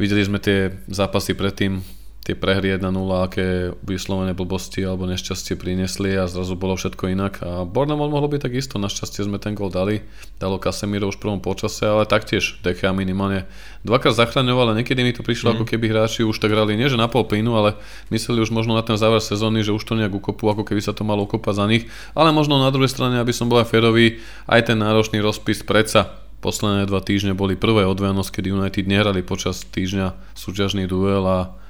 Videli 0.03 0.27
sme 0.27 0.43
tie 0.43 0.75
zápasy 0.91 1.39
predtým, 1.39 2.02
tie 2.23 2.39
prehry 2.39 2.79
1-0, 2.79 2.87
aké 3.19 3.75
vyslovené 3.83 4.31
blbosti 4.31 4.87
alebo 4.87 5.11
nešťastie 5.11 5.59
priniesli 5.59 6.15
a 6.15 6.31
zrazu 6.31 6.55
bolo 6.55 6.79
všetko 6.79 7.11
inak. 7.11 7.43
A 7.43 7.67
Bournemouth 7.67 8.15
mohlo 8.15 8.31
byť 8.31 8.47
takisto, 8.47 8.79
našťastie 8.79 9.27
sme 9.27 9.43
ten 9.43 9.59
gol 9.59 9.75
dali, 9.75 10.07
dalo 10.39 10.63
Casemiro 10.63 11.11
už 11.11 11.19
v 11.19 11.23
prvom 11.27 11.41
počase, 11.43 11.83
ale 11.83 12.07
taktiež 12.07 12.63
DK 12.63 12.95
minimálne 12.95 13.51
dvakrát 13.83 14.15
zachraňoval, 14.15 14.71
ale 14.71 14.87
niekedy 14.87 15.03
mi 15.03 15.11
to 15.11 15.27
prišlo 15.27 15.51
mm. 15.51 15.55
ako 15.59 15.65
keby 15.67 15.91
hráči 15.91 16.23
už 16.23 16.39
tak 16.39 16.55
hrali, 16.55 16.79
nie 16.79 16.87
že 16.87 16.95
na 16.95 17.11
pol 17.11 17.27
plynu, 17.27 17.59
ale 17.59 17.75
mysleli 18.15 18.39
už 18.39 18.55
možno 18.55 18.79
na 18.79 18.87
ten 18.87 18.95
záver 18.95 19.19
sezóny, 19.19 19.67
že 19.67 19.75
už 19.75 19.83
to 19.83 19.99
nejak 19.99 20.15
ukopú, 20.15 20.47
ako 20.47 20.63
keby 20.63 20.79
sa 20.79 20.95
to 20.95 21.03
malo 21.03 21.27
ukopať 21.27 21.55
za 21.59 21.67
nich. 21.67 21.91
Ale 22.15 22.31
možno 22.31 22.63
na 22.63 22.71
druhej 22.71 22.95
strane, 22.95 23.19
aby 23.19 23.35
som 23.35 23.51
bol 23.51 23.59
aj 23.59 23.67
férový, 23.67 24.23
aj 24.47 24.71
ten 24.71 24.79
náročný 24.79 25.19
rozpis 25.19 25.67
predsa 25.67 26.23
posledné 26.43 26.91
dva 26.91 26.99
týždne 26.99 27.39
boli 27.39 27.55
prvé 27.55 27.87
od 27.87 28.03
kedy 28.03 28.51
United 28.51 28.91
nehrali 28.91 29.23
počas 29.23 29.63
týždňa 29.63 30.35
súťažný 30.35 30.91
duel 30.91 31.23
a 31.23 31.62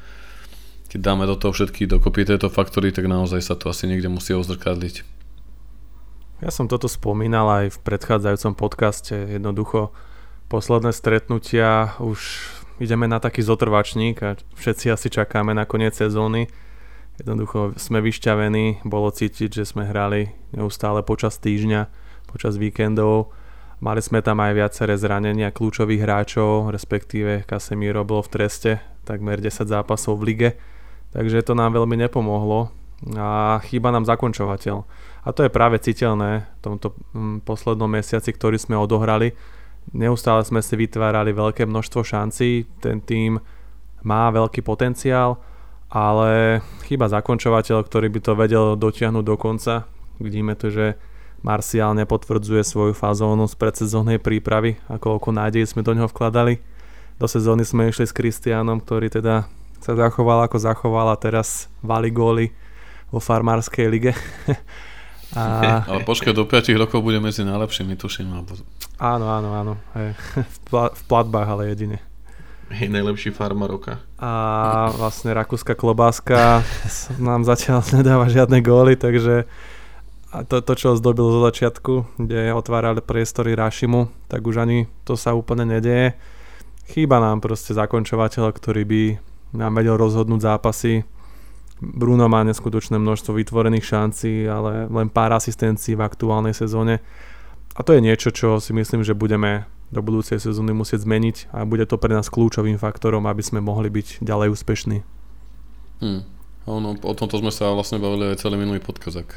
keď 0.93 1.01
dáme 1.01 1.25
do 1.25 1.41
toho 1.41 1.57
všetky 1.57 1.89
dokopy 1.89 2.29
tieto 2.29 2.53
faktory, 2.53 2.93
tak 2.93 3.09
naozaj 3.09 3.41
sa 3.41 3.57
to 3.57 3.73
asi 3.73 3.89
niekde 3.89 4.13
musí 4.13 4.37
ozrkadliť. 4.37 5.09
Ja 6.45 6.53
som 6.53 6.69
toto 6.69 6.85
spomínal 6.85 7.49
aj 7.49 7.67
v 7.73 7.79
predchádzajúcom 7.81 8.53
podcaste. 8.53 9.17
Jednoducho 9.17 9.97
posledné 10.53 10.93
stretnutia 10.93 11.97
už 11.97 12.45
ideme 12.77 13.09
na 13.09 13.25
taký 13.25 13.41
zotrvačník 13.41 14.21
a 14.21 14.37
všetci 14.53 14.93
asi 14.93 15.09
čakáme 15.09 15.57
na 15.57 15.65
koniec 15.65 15.97
sezóny. 15.97 16.53
Jednoducho 17.17 17.73
sme 17.81 18.05
vyšťavení, 18.05 18.85
bolo 18.85 19.09
cítiť, 19.09 19.49
že 19.49 19.65
sme 19.65 19.89
hrali 19.89 20.37
neustále 20.53 21.01
počas 21.01 21.41
týždňa, 21.41 21.89
počas 22.29 22.61
víkendov. 22.61 23.33
Mali 23.81 24.05
sme 24.05 24.21
tam 24.21 24.45
aj 24.45 24.53
viaceré 24.61 25.01
zranenia 25.01 25.57
kľúčových 25.57 26.05
hráčov, 26.05 26.69
respektíve 26.69 27.49
Casemiro 27.49 28.05
bol 28.05 28.21
v 28.21 28.29
treste, 28.29 28.73
takmer 29.09 29.41
10 29.41 29.65
zápasov 29.65 30.21
v 30.21 30.37
lige 30.37 30.51
takže 31.13 31.45
to 31.45 31.53
nám 31.53 31.77
veľmi 31.77 31.97
nepomohlo 31.97 32.73
a 33.17 33.59
chýba 33.67 33.91
nám 33.91 34.07
zakončovateľ. 34.07 34.77
A 35.23 35.29
to 35.31 35.47
je 35.47 35.55
práve 35.55 35.79
citeľné 35.79 36.47
v 36.47 36.61
tomto 36.63 36.95
mm, 37.15 37.47
poslednom 37.47 37.91
mesiaci, 37.91 38.31
ktorý 38.35 38.59
sme 38.59 38.79
odohrali. 38.79 39.35
Neustále 39.91 40.47
sme 40.47 40.63
si 40.63 40.79
vytvárali 40.79 41.35
veľké 41.35 41.67
množstvo 41.67 42.01
šancí, 42.07 42.67
ten 42.79 43.03
tým 43.03 43.43
má 44.07 44.31
veľký 44.31 44.63
potenciál, 44.63 45.39
ale 45.91 46.63
chýba 46.87 47.11
zakončovateľ, 47.11 47.79
ktorý 47.87 48.09
by 48.11 48.21
to 48.23 48.33
vedel 48.39 48.65
dotiahnuť 48.79 49.25
do 49.27 49.37
konca. 49.39 49.87
Vidíme 50.23 50.55
tu, 50.55 50.71
že 50.71 50.95
Marcial 51.43 51.99
nepotvrdzuje 51.99 52.63
svoju 52.63 52.95
fazónu 52.95 53.51
z 53.51 53.59
predsezónnej 53.59 54.23
prípravy, 54.23 54.79
ako 54.87 55.19
oko 55.19 55.35
nádej 55.35 55.67
sme 55.67 55.83
do 55.83 55.91
neho 55.91 56.07
vkladali. 56.07 56.63
Do 57.19 57.27
sezóny 57.27 57.67
sme 57.67 57.91
išli 57.91 58.07
s 58.07 58.15
Kristianom, 58.15 58.79
ktorý 58.79 59.11
teda 59.11 59.51
sa 59.83 59.99
zachoval 59.99 60.47
ako 60.47 60.57
zachoval 60.63 61.11
a 61.11 61.17
teraz 61.19 61.67
vali 61.83 62.09
góly 62.15 62.55
vo 63.11 63.19
farmárskej 63.19 63.87
lige. 63.91 64.13
a... 65.39 65.83
Ale 65.85 66.07
počkaj, 66.07 66.33
do 66.33 66.47
5 66.47 66.73
rokov 66.79 67.03
bude 67.05 67.19
medzi 67.19 67.43
najlepšími, 67.43 67.99
tuším. 67.99 68.33
Alebo... 68.33 68.57
Áno, 69.03 69.27
áno, 69.29 69.51
áno. 69.53 69.75
Hej. 69.99 70.15
V 70.71 71.03
platbách 71.11 71.49
ale 71.51 71.75
jedine. 71.75 71.99
Hej, 72.73 72.89
najlepší 72.89 73.37
farma 73.37 73.69
roka. 73.69 74.01
A 74.17 74.89
vlastne 74.97 75.37
rakúska 75.37 75.77
klobáska 75.77 76.65
nám 77.21 77.45
zatiaľ 77.45 77.85
nedáva 77.93 78.33
žiadne 78.33 78.65
góly, 78.65 78.97
takže 78.97 79.45
a 80.33 80.49
to, 80.49 80.65
to, 80.65 80.73
čo 80.73 80.97
zdobil 80.97 81.29
zo 81.29 81.45
začiatku, 81.45 82.17
kde 82.17 82.57
otvárali 82.57 83.05
priestory 83.05 83.53
Rašimu, 83.53 84.09
tak 84.33 84.41
už 84.41 84.65
ani 84.65 84.89
to 85.05 85.13
sa 85.13 85.37
úplne 85.37 85.69
nedieje. 85.69 86.17
Chýba 86.89 87.21
nám 87.21 87.45
proste 87.45 87.77
zakončovateľ, 87.77 88.49
ktorý 88.49 88.83
by 88.89 89.03
nám 89.53 89.73
vedel 89.77 89.97
rozhodnúť 90.01 90.41
zápasy. 90.45 91.05
Bruno 91.83 92.29
má 92.31 92.47
neskutočné 92.47 92.97
množstvo 92.97 93.37
vytvorených 93.37 93.85
šancí, 93.85 94.47
ale 94.47 94.87
len 94.89 95.09
pár 95.11 95.35
asistencií 95.35 95.99
v 95.99 96.07
aktuálnej 96.07 96.55
sezóne. 96.55 97.05
A 97.73 97.81
to 97.81 97.97
je 97.97 98.05
niečo, 98.05 98.31
čo 98.33 98.61
si 98.61 98.77
myslím, 98.77 99.01
že 99.05 99.17
budeme 99.17 99.65
do 99.93 100.01
budúcej 100.01 100.41
sezóny 100.41 100.73
musieť 100.73 101.05
zmeniť 101.05 101.53
a 101.53 101.69
bude 101.69 101.85
to 101.85 102.01
pre 102.01 102.17
nás 102.17 102.33
kľúčovým 102.33 102.81
faktorom, 102.81 103.29
aby 103.29 103.45
sme 103.45 103.61
mohli 103.61 103.93
byť 103.93 104.25
ďalej 104.25 104.49
úspešní. 104.57 104.99
Hmm. 106.01 106.25
Ono, 106.65 106.95
o 106.95 107.15
tomto 107.19 107.43
sme 107.43 107.51
sa 107.51 107.75
vlastne 107.75 107.99
bavili 107.99 108.31
aj 108.31 108.47
celý 108.47 108.57
minulý 108.57 108.79
podkaz, 108.79 109.19
ak 109.21 109.31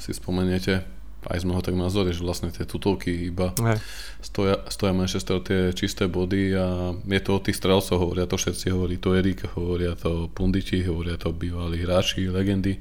si 0.00 0.16
spomeniete. 0.16 0.99
Aj 1.28 1.44
sme 1.44 1.52
ho 1.52 1.60
tak 1.60 1.76
nazvali, 1.76 2.16
že 2.16 2.24
vlastne 2.24 2.48
tie 2.48 2.64
tutovky 2.64 3.28
iba 3.28 3.52
Hej. 3.60 3.76
stoja, 4.24 4.56
stoja 4.72 4.96
Manchester 4.96 5.44
tie 5.44 5.76
čisté 5.76 6.08
body 6.08 6.56
a 6.56 6.96
je 6.96 7.20
to 7.20 7.30
o 7.36 7.44
tých 7.44 7.60
strelcoch, 7.60 8.00
hovoria 8.00 8.24
to 8.24 8.40
všetci, 8.40 8.72
hovorí 8.72 8.96
to 8.96 9.12
Erik, 9.12 9.44
hovoria 9.52 9.92
to 9.92 10.32
punditi, 10.32 10.80
hovoria 10.80 11.20
to 11.20 11.36
bývalí 11.36 11.84
hráči, 11.84 12.24
legendy. 12.32 12.80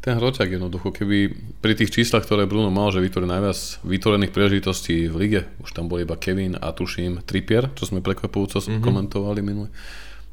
Ten 0.00 0.16
hroťak 0.16 0.48
jednoducho, 0.48 0.96
keby 0.96 1.28
pri 1.60 1.76
tých 1.76 1.92
číslach, 1.92 2.24
ktoré 2.24 2.48
Bruno 2.48 2.72
mal, 2.72 2.88
že 2.88 3.04
vytvoril 3.04 3.28
najviac 3.28 3.84
vytvorených 3.84 4.32
príležitostí 4.32 5.12
v 5.12 5.16
lige, 5.20 5.40
už 5.60 5.76
tam 5.76 5.92
bol 5.92 6.00
iba 6.00 6.16
Kevin 6.16 6.56
a 6.56 6.72
tuším 6.72 7.20
Trippier, 7.28 7.68
čo 7.76 7.84
sme 7.84 8.00
prekvapujúco 8.00 8.64
mm-hmm. 8.64 8.80
komentovali 8.80 9.44
minule, 9.44 9.68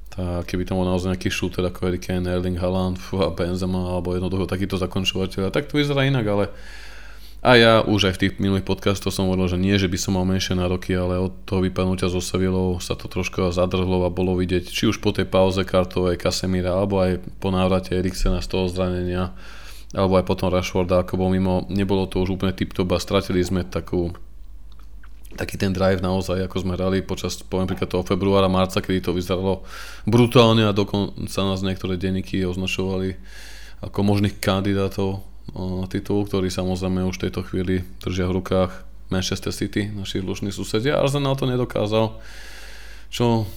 tak 0.08 0.48
keby 0.48 0.64
tam 0.64 0.80
bol 0.80 0.88
naozaj 0.88 1.14
nejaký 1.14 1.28
shooter 1.28 1.68
ako 1.68 1.84
Harry 1.84 2.00
Kane, 2.00 2.32
Erling 2.32 2.56
Haaland 2.56 2.96
Benzema 3.36 3.92
alebo 3.92 4.16
jednoducho 4.16 4.48
takýto 4.48 4.80
zakončovateľ, 4.80 5.52
tak 5.52 5.68
to 5.68 5.78
vyzerá 5.78 6.08
inak, 6.08 6.26
ale 6.32 6.48
a 7.38 7.54
ja 7.54 7.74
už 7.86 8.10
aj 8.10 8.14
v 8.18 8.22
tých 8.26 8.34
minulých 8.42 8.66
podcastoch 8.66 9.14
som 9.14 9.30
hovoril, 9.30 9.46
že 9.46 9.62
nie, 9.62 9.78
že 9.78 9.86
by 9.86 9.98
som 10.02 10.18
mal 10.18 10.26
menšie 10.26 10.58
nároky, 10.58 10.98
ale 10.98 11.22
od 11.22 11.38
toho 11.46 11.62
vypadnutia 11.62 12.10
zo 12.10 12.18
Sevillou 12.18 12.82
sa 12.82 12.98
to 12.98 13.06
trošku 13.06 13.54
zadrhlo 13.54 14.02
a 14.04 14.10
bolo 14.10 14.34
vidieť, 14.34 14.66
či 14.66 14.90
už 14.90 14.98
po 14.98 15.14
tej 15.14 15.30
pauze 15.30 15.62
kartovej 15.62 16.18
Casemira, 16.18 16.74
alebo 16.74 16.98
aj 16.98 17.22
po 17.38 17.54
návrate 17.54 17.94
Eriksena 17.94 18.42
z 18.42 18.50
toho 18.50 18.66
zranenia, 18.66 19.38
alebo 19.94 20.18
aj 20.18 20.26
potom 20.26 20.50
Rashforda, 20.50 21.06
ako 21.06 21.14
bol 21.16 21.30
mimo, 21.30 21.70
nebolo 21.70 22.10
to 22.10 22.26
už 22.26 22.42
úplne 22.42 22.58
tip-top 22.58 22.90
a 22.92 23.00
stratili 23.00 23.46
sme 23.46 23.62
takú 23.62 24.18
taký 25.38 25.62
ten 25.62 25.70
drive 25.70 26.02
naozaj, 26.02 26.50
ako 26.50 26.66
sme 26.66 26.74
hrali 26.74 27.06
počas, 27.06 27.38
poviem 27.46 27.70
príklad 27.70 27.94
toho 27.94 28.02
februára, 28.02 28.50
marca, 28.50 28.82
kedy 28.82 29.06
to 29.06 29.14
vyzeralo 29.14 29.62
brutálne 30.10 30.66
a 30.66 30.74
dokonca 30.74 31.40
nás 31.46 31.62
niektoré 31.62 31.94
denníky 31.94 32.42
označovali 32.42 33.14
ako 33.86 34.00
možných 34.02 34.42
kandidátov 34.42 35.22
titul, 35.90 36.26
ktorý 36.26 36.54
samozrejme 36.54 37.06
už 37.08 37.18
v 37.18 37.24
tejto 37.30 37.42
chvíli 37.48 37.82
držia 38.02 38.30
v 38.30 38.42
rukách 38.42 38.72
Manchester 39.10 39.56
City, 39.56 39.88
naši 39.90 40.20
lušní 40.20 40.52
susedia. 40.52 41.00
Arsenal 41.00 41.40
to 41.40 41.48
nedokázal, 41.48 42.20
čo, 43.08 43.48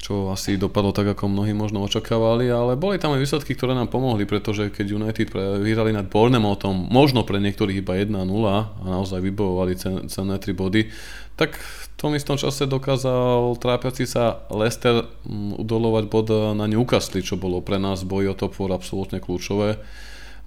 čo 0.00 0.32
asi 0.32 0.56
dopadlo 0.56 0.96
tak, 0.96 1.12
ako 1.12 1.28
mnohí 1.28 1.52
možno 1.52 1.84
očakávali, 1.84 2.48
ale 2.48 2.74
boli 2.74 2.96
tam 2.96 3.12
aj 3.12 3.20
výsledky, 3.20 3.52
ktoré 3.52 3.76
nám 3.76 3.92
pomohli, 3.92 4.24
pretože 4.24 4.72
keď 4.72 4.86
United 4.96 5.28
vyhrali 5.60 5.92
nad 5.92 6.08
Bournemouthom, 6.08 6.88
možno 6.88 7.22
pre 7.28 7.36
niektorých 7.38 7.84
iba 7.84 8.00
1-0 8.00 8.16
a 8.48 8.86
naozaj 8.88 9.20
vybojovali 9.20 9.72
cenné 10.08 10.36
3 10.40 10.56
body, 10.56 10.88
tak 11.36 11.54
v 11.54 11.84
tom 12.00 12.16
istom 12.16 12.40
čase 12.40 12.66
dokázal 12.66 13.60
trápiaci 13.60 14.08
sa 14.08 14.42
Leicester 14.50 15.04
mm, 15.04 15.60
udolovať 15.60 16.04
bod 16.08 16.32
na 16.56 16.66
Newcastle, 16.66 17.22
čo 17.22 17.36
bolo 17.36 17.60
pre 17.60 17.76
nás 17.76 18.02
boj 18.08 18.32
o 18.32 18.34
top 18.34 18.56
4 18.56 18.74
absolútne 18.74 19.18
kľúčové. 19.20 19.78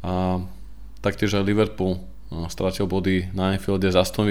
A 0.01 0.41
taktiež 1.01 1.37
aj 1.37 1.45
Liverpool 1.45 1.99
no, 2.31 2.47
stratil 2.47 2.87
body 2.87 3.33
na 3.35 3.53
Anfielde 3.53 3.89
s 3.91 3.97
Aston. 3.97 4.29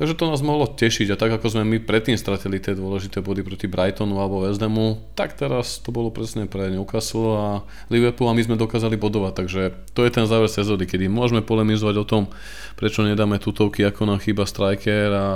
Takže 0.00 0.16
to 0.16 0.32
nás 0.32 0.40
mohlo 0.40 0.64
tešiť 0.64 1.12
a 1.12 1.20
tak 1.20 1.28
ako 1.28 1.52
sme 1.52 1.76
my 1.76 1.78
predtým 1.84 2.16
stratili 2.16 2.56
tie 2.56 2.72
dôležité 2.72 3.20
body 3.20 3.44
proti 3.44 3.68
Brightonu 3.68 4.16
alebo 4.16 4.48
West 4.48 4.56
Hamu, 4.64 4.96
tak 5.12 5.36
teraz 5.36 5.76
to 5.76 5.92
bolo 5.92 6.08
presne 6.08 6.48
pre 6.48 6.72
Newcastle 6.72 7.36
a 7.36 7.48
Liverpool 7.92 8.32
a 8.32 8.36
my 8.36 8.40
sme 8.40 8.56
dokázali 8.56 8.96
bodovať, 8.96 9.32
takže 9.36 9.62
to 9.92 10.00
je 10.08 10.10
ten 10.14 10.24
záver 10.24 10.48
sezóny, 10.48 10.88
kedy 10.88 11.12
môžeme 11.12 11.44
polemizovať 11.44 11.96
o 12.00 12.08
tom, 12.08 12.22
prečo 12.80 13.04
nedáme 13.04 13.36
tutovky, 13.36 13.84
ako 13.84 14.08
nám 14.08 14.24
chýba 14.24 14.48
striker 14.48 15.08
a 15.12 15.26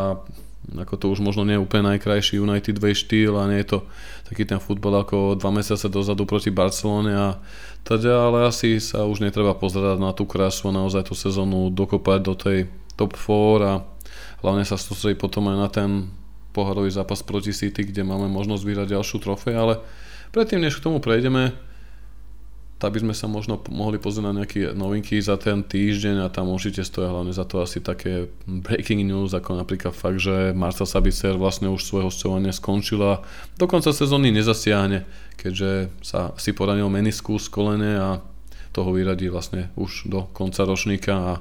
ako 0.73 0.97
to 0.97 1.07
už 1.13 1.21
možno 1.21 1.45
nie 1.45 1.61
je 1.61 1.65
úplne 1.65 1.93
najkrajší 1.93 2.41
United 2.41 2.81
way 2.81 2.97
štýl 2.97 3.37
a 3.37 3.45
nie 3.53 3.61
je 3.61 3.77
to 3.77 3.79
taký 4.25 4.49
ten 4.49 4.57
futbal 4.57 5.05
ako 5.05 5.37
dva 5.37 5.53
mesiace 5.53 5.93
dozadu 5.93 6.25
proti 6.25 6.49
Barcelone 6.49 7.13
a 7.13 7.37
teda, 7.85 8.33
ale 8.33 8.49
asi 8.49 8.81
sa 8.81 9.05
už 9.05 9.21
netreba 9.21 9.53
pozerať 9.53 10.01
na 10.01 10.17
tú 10.17 10.25
krásu 10.25 10.73
a 10.73 10.77
naozaj 10.77 11.13
tú 11.13 11.15
sezónu 11.15 11.69
dokopať 11.69 12.19
do 12.25 12.35
tej 12.35 12.59
top 12.97 13.13
4 13.13 13.61
a 13.61 13.75
hlavne 14.41 14.65
sa 14.65 14.81
sústrediť 14.81 15.21
potom 15.21 15.53
aj 15.53 15.57
na 15.61 15.69
ten 15.69 15.91
poharový 16.57 16.89
zápas 16.89 17.21
proti 17.21 17.53
City, 17.53 17.85
kde 17.85 18.07
máme 18.07 18.31
možnosť 18.31 18.63
vyhrať 18.65 18.89
ďalšiu 18.95 19.19
trofej, 19.21 19.55
ale 19.59 19.75
predtým, 20.31 20.63
než 20.63 20.79
k 20.81 20.85
tomu 20.87 21.03
prejdeme, 21.03 21.53
tak 22.79 22.91
by 22.93 23.07
sme 23.07 23.15
sa 23.15 23.31
možno 23.31 23.63
mohli 23.71 24.03
pozrieť 24.03 24.25
na 24.27 24.35
nejaké 24.35 24.75
novinky 24.75 25.17
za 25.23 25.39
ten 25.39 25.63
týždeň 25.63 26.27
a 26.27 26.33
tam 26.33 26.51
určite 26.51 26.83
stoja 26.83 27.09
hlavne 27.09 27.31
za 27.31 27.47
to 27.47 27.63
asi 27.63 27.79
také 27.79 28.29
breaking 28.45 29.07
news, 29.07 29.31
ako 29.31 29.57
napríklad 29.57 29.95
fakt, 29.95 30.19
že 30.19 30.51
Marcel 30.53 30.85
Sabicer 30.85 31.39
vlastne 31.39 31.71
už 31.71 31.87
svoje 31.87 32.11
hostovanie 32.11 32.51
skončila. 32.51 33.23
Do 33.57 33.71
konca 33.71 33.95
sezóny 33.95 34.35
nezasiahne, 34.35 35.07
keďže 35.39 35.95
sa 36.03 36.35
si 36.35 36.51
poranil 36.51 36.91
meniskus 36.91 37.47
kolene 37.47 37.95
a 37.97 38.09
toho 38.75 38.91
vyradí 38.91 39.31
vlastne 39.31 39.71
už 39.79 40.11
do 40.11 40.27
konca 40.35 40.67
ročníka 40.67 41.15
a 41.15 41.33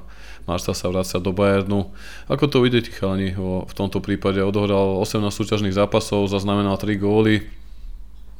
Marcel 0.46 0.70
sa 0.70 0.86
vráca 0.86 1.18
do 1.18 1.34
Bayernu. 1.34 1.90
Ako 2.30 2.46
to 2.46 2.62
vidíte, 2.62 2.94
chalani, 2.94 3.34
v 3.34 3.74
tomto 3.74 3.98
prípade 3.98 4.38
odohral 4.38 5.02
18 5.02 5.34
súťažných 5.34 5.74
zápasov, 5.74 6.30
zaznamenal 6.30 6.78
3 6.78 6.94
góly, 6.94 7.42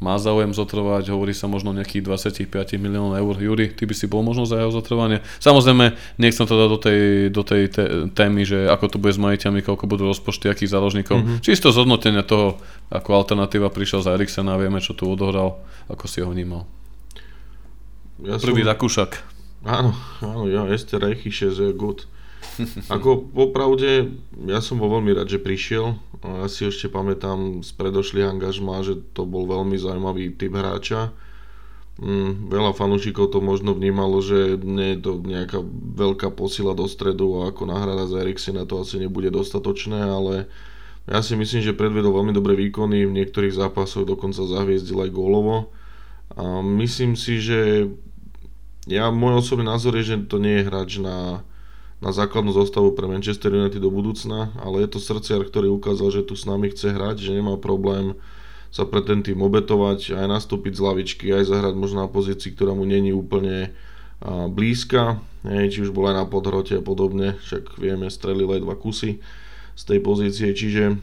má 0.02 0.18
záujem 0.18 0.50
zotrvať, 0.50 1.14
hovorí 1.14 1.30
sa 1.30 1.46
možno 1.46 1.70
nejakých 1.70 2.02
25 2.04 2.76
miliónov 2.82 3.14
eur. 3.14 3.34
Juri, 3.38 3.66
ty 3.70 3.86
by 3.86 3.94
si 3.94 4.10
bol 4.10 4.26
možno 4.26 4.44
za 4.44 4.58
jeho 4.58 4.74
zotrvanie? 4.74 5.22
Samozrejme, 5.38 5.94
nechcem 6.18 6.44
to 6.44 6.54
dať 6.54 6.68
do 6.68 6.78
tej, 6.78 7.00
do 7.30 7.42
tej 7.46 7.62
témy, 8.12 8.42
že 8.42 8.66
ako 8.68 8.84
to 8.90 8.96
bude 8.98 9.14
s 9.14 9.22
majiteľmi, 9.22 9.62
koľko 9.62 9.84
budú 9.86 10.10
rozpočty, 10.10 10.50
akých 10.50 10.74
záložníkov. 10.74 11.22
Mm-hmm. 11.22 11.38
Čisto 11.40 11.70
zhodnotenie 11.70 12.26
toho, 12.26 12.58
ako 12.90 13.10
alternatíva 13.14 13.70
prišiel 13.70 14.02
za 14.02 14.18
Eriksena, 14.18 14.58
vieme, 14.58 14.82
čo 14.82 14.92
tu 14.98 15.06
odohral, 15.06 15.62
ako 15.86 16.04
si 16.10 16.20
ho 16.20 16.28
vnímal. 16.28 16.66
Ja 18.22 18.38
Prvý 18.38 18.66
som... 18.66 18.70
Rakúšak. 18.74 19.10
Áno, 19.64 19.96
áno, 20.20 20.44
ja, 20.50 20.68
Ester 20.68 21.00
Reichische, 21.00 21.48
je 21.48 21.72
good. 21.72 22.04
Ako 22.94 23.30
popravde, 23.30 24.14
ja 24.46 24.60
som 24.62 24.78
bol 24.78 24.90
veľmi 24.98 25.14
rád, 25.14 25.30
že 25.30 25.42
prišiel. 25.42 25.98
Ja 26.24 26.48
si 26.48 26.64
ešte 26.64 26.88
pamätám 26.88 27.60
z 27.60 27.70
predošlých 27.76 28.30
angažmá, 28.30 28.80
že 28.80 29.00
to 29.12 29.28
bol 29.28 29.44
veľmi 29.44 29.76
zaujímavý 29.76 30.32
typ 30.38 30.56
hráča. 30.56 31.12
Mm, 31.94 32.50
veľa 32.50 32.74
fanúšikov 32.74 33.30
to 33.30 33.38
možno 33.38 33.70
vnímalo, 33.70 34.18
že 34.18 34.58
nie 34.58 34.98
je 34.98 34.98
to 34.98 35.12
nejaká 35.22 35.62
veľká 35.94 36.34
posila 36.34 36.74
do 36.74 36.90
stredu 36.90 37.38
a 37.38 37.54
ako 37.54 37.70
náhrada 37.70 38.10
za 38.10 38.18
Eriksena 38.18 38.66
to 38.66 38.82
asi 38.82 38.98
nebude 38.98 39.30
dostatočné, 39.30 40.02
ale 40.02 40.50
ja 41.06 41.22
si 41.22 41.38
myslím, 41.38 41.62
že 41.62 41.76
predvedol 41.76 42.16
veľmi 42.18 42.34
dobré 42.34 42.58
výkony, 42.58 43.06
v 43.06 43.16
niektorých 43.22 43.54
zápasoch 43.54 44.08
dokonca 44.08 44.42
zahviezdil 44.42 45.06
aj 45.06 45.10
gólovo. 45.14 45.70
A 46.34 46.64
myslím 46.64 47.14
si, 47.14 47.38
že 47.38 47.86
ja, 48.90 49.12
môj 49.14 49.44
osobný 49.44 49.68
názor 49.68 49.94
je, 50.00 50.16
že 50.16 50.26
to 50.26 50.42
nie 50.42 50.60
je 50.60 50.66
hráč 50.66 50.98
na 50.98 51.46
na 52.02 52.10
základnú 52.10 52.50
zostavu 52.54 52.92
pre 52.92 53.06
Manchester 53.06 53.54
United 53.54 53.80
do 53.80 53.90
budúcna, 53.90 54.50
ale 54.60 54.84
je 54.84 54.94
to 54.94 55.00
srdciar, 55.00 55.42
ktorý 55.46 55.70
ukázal, 55.72 56.10
že 56.10 56.26
tu 56.26 56.34
s 56.34 56.44
nami 56.44 56.70
chce 56.74 56.94
hrať, 56.94 57.22
že 57.22 57.34
nemá 57.34 57.58
problém 57.58 58.18
sa 58.74 58.82
pre 58.82 59.06
ten 59.06 59.22
tým 59.22 59.38
obetovať, 59.38 60.18
aj 60.18 60.26
nastúpiť 60.26 60.74
z 60.74 60.82
lavičky, 60.82 61.26
aj 61.30 61.46
zahrať 61.46 61.74
možno 61.78 62.02
na 62.02 62.10
pozícii, 62.10 62.58
ktorá 62.58 62.74
mu 62.74 62.82
není 62.82 63.14
úplne 63.14 63.70
blízka, 64.50 65.22
či 65.46 65.78
už 65.78 65.94
bola 65.94 66.10
aj 66.10 66.18
na 66.22 66.26
podhrote 66.26 66.74
a 66.78 66.82
podobne, 66.82 67.38
však 67.44 67.78
vieme, 67.78 68.10
strelili 68.10 68.58
aj 68.58 68.64
dva 68.66 68.74
kusy 68.74 69.22
z 69.78 69.82
tej 69.86 69.98
pozície, 70.02 70.50
čiže 70.50 70.96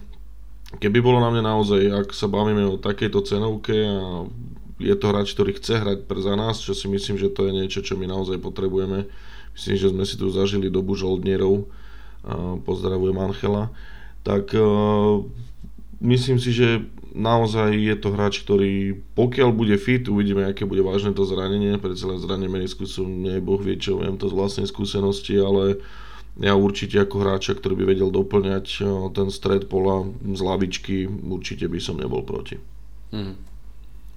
keby 0.80 0.98
bolo 1.00 1.20
na 1.20 1.32
mňa 1.32 1.42
naozaj, 1.44 1.82
ak 1.92 2.08
sa 2.12 2.28
bavíme 2.28 2.66
o 2.66 2.80
takejto 2.80 3.20
cenovke 3.24 3.72
a 3.72 4.28
je 4.82 4.94
to 4.98 5.06
hráč, 5.08 5.32
ktorý 5.32 5.56
chce 5.56 5.78
hrať 5.78 5.98
pre 6.04 6.20
za 6.20 6.34
nás, 6.34 6.58
čo 6.58 6.74
si 6.74 6.90
myslím, 6.90 7.16
že 7.16 7.30
to 7.30 7.46
je 7.46 7.52
niečo, 7.56 7.80
čo 7.80 7.94
my 7.96 8.04
naozaj 8.04 8.42
potrebujeme, 8.42 9.06
myslím, 9.56 9.76
že 9.76 9.88
sme 9.92 10.04
si 10.08 10.16
tu 10.16 10.28
zažili 10.32 10.72
dobu 10.72 10.96
žoldnierov, 10.96 11.68
pozdravujem 12.62 13.18
Anchela, 13.18 13.74
tak 14.22 14.54
myslím 15.98 16.38
si, 16.38 16.50
že 16.54 16.86
naozaj 17.12 17.76
je 17.76 17.96
to 17.98 18.08
hráč, 18.14 18.40
ktorý 18.40 18.96
pokiaľ 19.12 19.50
bude 19.52 19.76
fit, 19.76 20.06
uvidíme, 20.08 20.48
aké 20.48 20.64
bude 20.64 20.80
vážne 20.80 21.12
to 21.12 21.28
zranenie, 21.28 21.76
pre 21.76 21.92
celé 21.92 22.16
zranenie 22.16 22.48
meniskusu 22.48 23.04
nie 23.04 23.36
boh 23.42 23.60
vie 23.60 23.76
čo, 23.76 24.00
viem 24.00 24.16
to 24.16 24.32
z 24.32 24.36
vlastnej 24.38 24.66
skúsenosti, 24.70 25.36
ale 25.36 25.82
ja 26.40 26.56
určite 26.56 26.96
ako 26.96 27.20
hráča, 27.20 27.52
ktorý 27.52 27.76
by 27.76 27.84
vedel 27.92 28.08
doplňať 28.08 28.66
ten 29.12 29.28
stred 29.28 29.68
pola 29.68 30.08
z 30.24 30.40
lavičky, 30.40 31.04
určite 31.04 31.68
by 31.68 31.76
som 31.76 32.00
nebol 32.00 32.24
proti. 32.24 32.56
Hmm. 33.12 33.36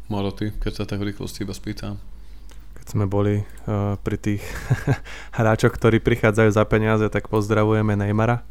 Maro, 0.08 0.32
ty, 0.32 0.56
keď 0.56 0.72
sa 0.72 0.84
tak 0.88 1.04
v 1.04 1.12
rýchlosti 1.12 1.44
iba 1.44 1.52
spýtam 1.52 2.15
sme 2.90 3.10
boli 3.10 3.42
uh, 3.42 3.98
pri 4.02 4.18
tých 4.18 4.44
hráčoch, 5.38 5.74
ktorí 5.74 6.02
prichádzajú 6.02 6.50
za 6.54 6.64
peniaze, 6.70 7.06
tak 7.10 7.28
pozdravujeme 7.28 7.98
Neymara, 7.98 8.46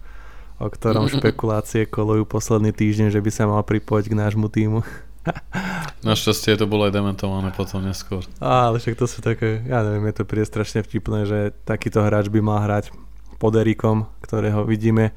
o 0.58 0.66
ktorom 0.66 1.10
špekulácie 1.14 1.86
kolujú 1.86 2.26
posledný 2.26 2.74
týždeň, 2.74 3.14
že 3.14 3.22
by 3.22 3.30
sa 3.30 3.44
mal 3.46 3.62
pripojiť 3.62 4.06
k 4.10 4.18
nášmu 4.18 4.46
týmu. 4.50 4.82
Našťastie 6.08 6.60
to 6.60 6.68
bolo 6.68 6.84
aj 6.84 6.92
dementované 6.92 7.48
potom 7.54 7.80
neskôr. 7.80 8.20
Á, 8.42 8.68
ale 8.68 8.76
však 8.76 9.00
to 9.00 9.08
sú 9.08 9.24
také, 9.24 9.64
ja 9.64 9.80
neviem, 9.80 10.04
je 10.12 10.20
to 10.20 10.28
príde 10.28 10.44
strašne 10.44 10.84
vtipné, 10.84 11.24
že 11.24 11.38
takýto 11.64 12.04
hráč 12.04 12.28
by 12.28 12.44
mal 12.44 12.60
hrať 12.60 12.92
pod 13.40 13.56
Erikom, 13.56 14.04
ktorého 14.20 14.68
vidíme 14.68 15.16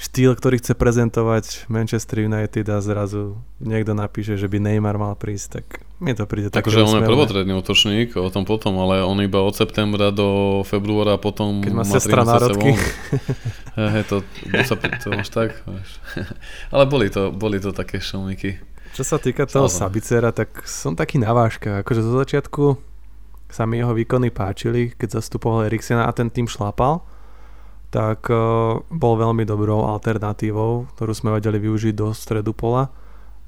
štýl, 0.00 0.32
ktorý 0.32 0.56
chce 0.64 0.72
prezentovať 0.72 1.68
Manchester 1.68 2.24
United 2.24 2.64
a 2.72 2.80
zrazu 2.80 3.36
niekto 3.60 3.92
napíše, 3.92 4.40
že 4.40 4.48
by 4.48 4.56
Neymar 4.56 4.96
mal 4.96 5.12
prísť, 5.12 5.48
tak 5.60 5.84
mi 6.00 6.16
to 6.16 6.24
príde 6.24 6.48
také 6.48 6.64
Takže 6.64 6.88
on 6.88 7.04
je 7.04 7.04
prvotredný 7.04 7.52
útočník, 7.60 8.16
o 8.16 8.32
tom 8.32 8.48
potom, 8.48 8.80
ale 8.80 9.04
on 9.04 9.20
iba 9.20 9.44
od 9.44 9.52
septembra 9.52 10.08
do 10.08 10.60
februára 10.64 11.20
potom 11.20 11.60
Keď 11.60 11.72
má, 11.76 11.84
má 11.84 11.92
sestra 11.92 12.24
národky. 12.24 12.72
Hej, 13.76 14.08
to, 14.08 14.24
to, 14.64 14.74
to 14.80 15.06
máš 15.12 15.28
tak. 15.28 15.52
ale 16.72 16.84
boli 16.88 17.12
to, 17.12 17.28
boli 17.28 17.60
to 17.60 17.76
také 17.76 18.00
šelmiky. 18.00 18.56
Čo 18.96 19.04
sa 19.04 19.20
týka 19.20 19.44
toho 19.44 19.68
Sabicera, 19.68 20.32
tak 20.32 20.64
som 20.64 20.96
taký 20.96 21.20
na 21.20 21.30
váška. 21.30 21.84
Akože 21.84 22.00
zo 22.02 22.16
začiatku 22.16 22.74
sa 23.52 23.68
mi 23.68 23.78
jeho 23.78 23.92
výkony 23.92 24.32
páčili, 24.32 24.96
keď 24.96 25.20
zastupoval 25.20 25.68
Eriksena 25.68 26.08
a 26.08 26.12
ten 26.16 26.32
tým 26.32 26.48
šlapal 26.48 27.04
tak 27.90 28.30
uh, 28.30 28.78
bol 28.86 29.14
veľmi 29.18 29.42
dobrou 29.42 29.82
alternatívou, 29.90 30.86
ktorú 30.94 31.12
sme 31.12 31.34
vedeli 31.34 31.58
využiť 31.58 31.94
do 31.94 32.14
stredu 32.14 32.54
pola. 32.54 32.88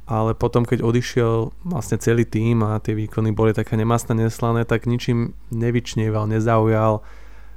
Ale 0.02 0.34
potom, 0.34 0.66
keď 0.66 0.82
odišiel 0.82 1.54
vlastne 1.62 1.94
celý 2.02 2.26
tým 2.26 2.66
a 2.66 2.82
tie 2.82 2.98
výkony 2.98 3.30
boli 3.30 3.54
také 3.54 3.78
nemastné, 3.78 4.18
neslané, 4.18 4.66
tak 4.66 4.90
ničím 4.90 5.38
nevyčnieval, 5.54 6.26
nezaujal, 6.26 7.06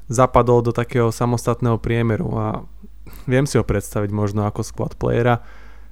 zapadol 0.06 0.62
do 0.62 0.70
takého 0.70 1.10
samostatného 1.10 1.82
priemeru 1.82 2.30
a 2.38 2.46
viem 3.26 3.50
si 3.50 3.58
ho 3.58 3.66
predstaviť 3.66 4.14
možno 4.14 4.46
ako 4.46 4.62
squad 4.62 4.94
playera. 4.94 5.42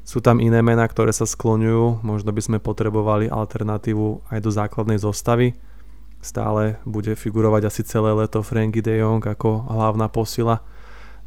Sú 0.05 0.21
tam 0.21 0.37
iné 0.37 0.61
mená, 0.61 0.85
ktoré 0.85 1.09
sa 1.09 1.25
skloňujú, 1.25 2.05
možno 2.05 2.29
by 2.29 2.41
sme 2.45 2.57
potrebovali 2.61 3.33
alternatívu 3.33 4.29
aj 4.29 4.39
do 4.45 4.51
základnej 4.53 5.01
zostavy. 5.01 5.57
Stále 6.21 6.77
bude 6.85 7.17
figurovať 7.17 7.61
asi 7.65 7.81
celé 7.81 8.13
leto 8.13 8.45
Frankie 8.45 8.85
de 8.85 9.01
Jong 9.01 9.25
ako 9.25 9.73
hlavná 9.73 10.05
posila 10.07 10.61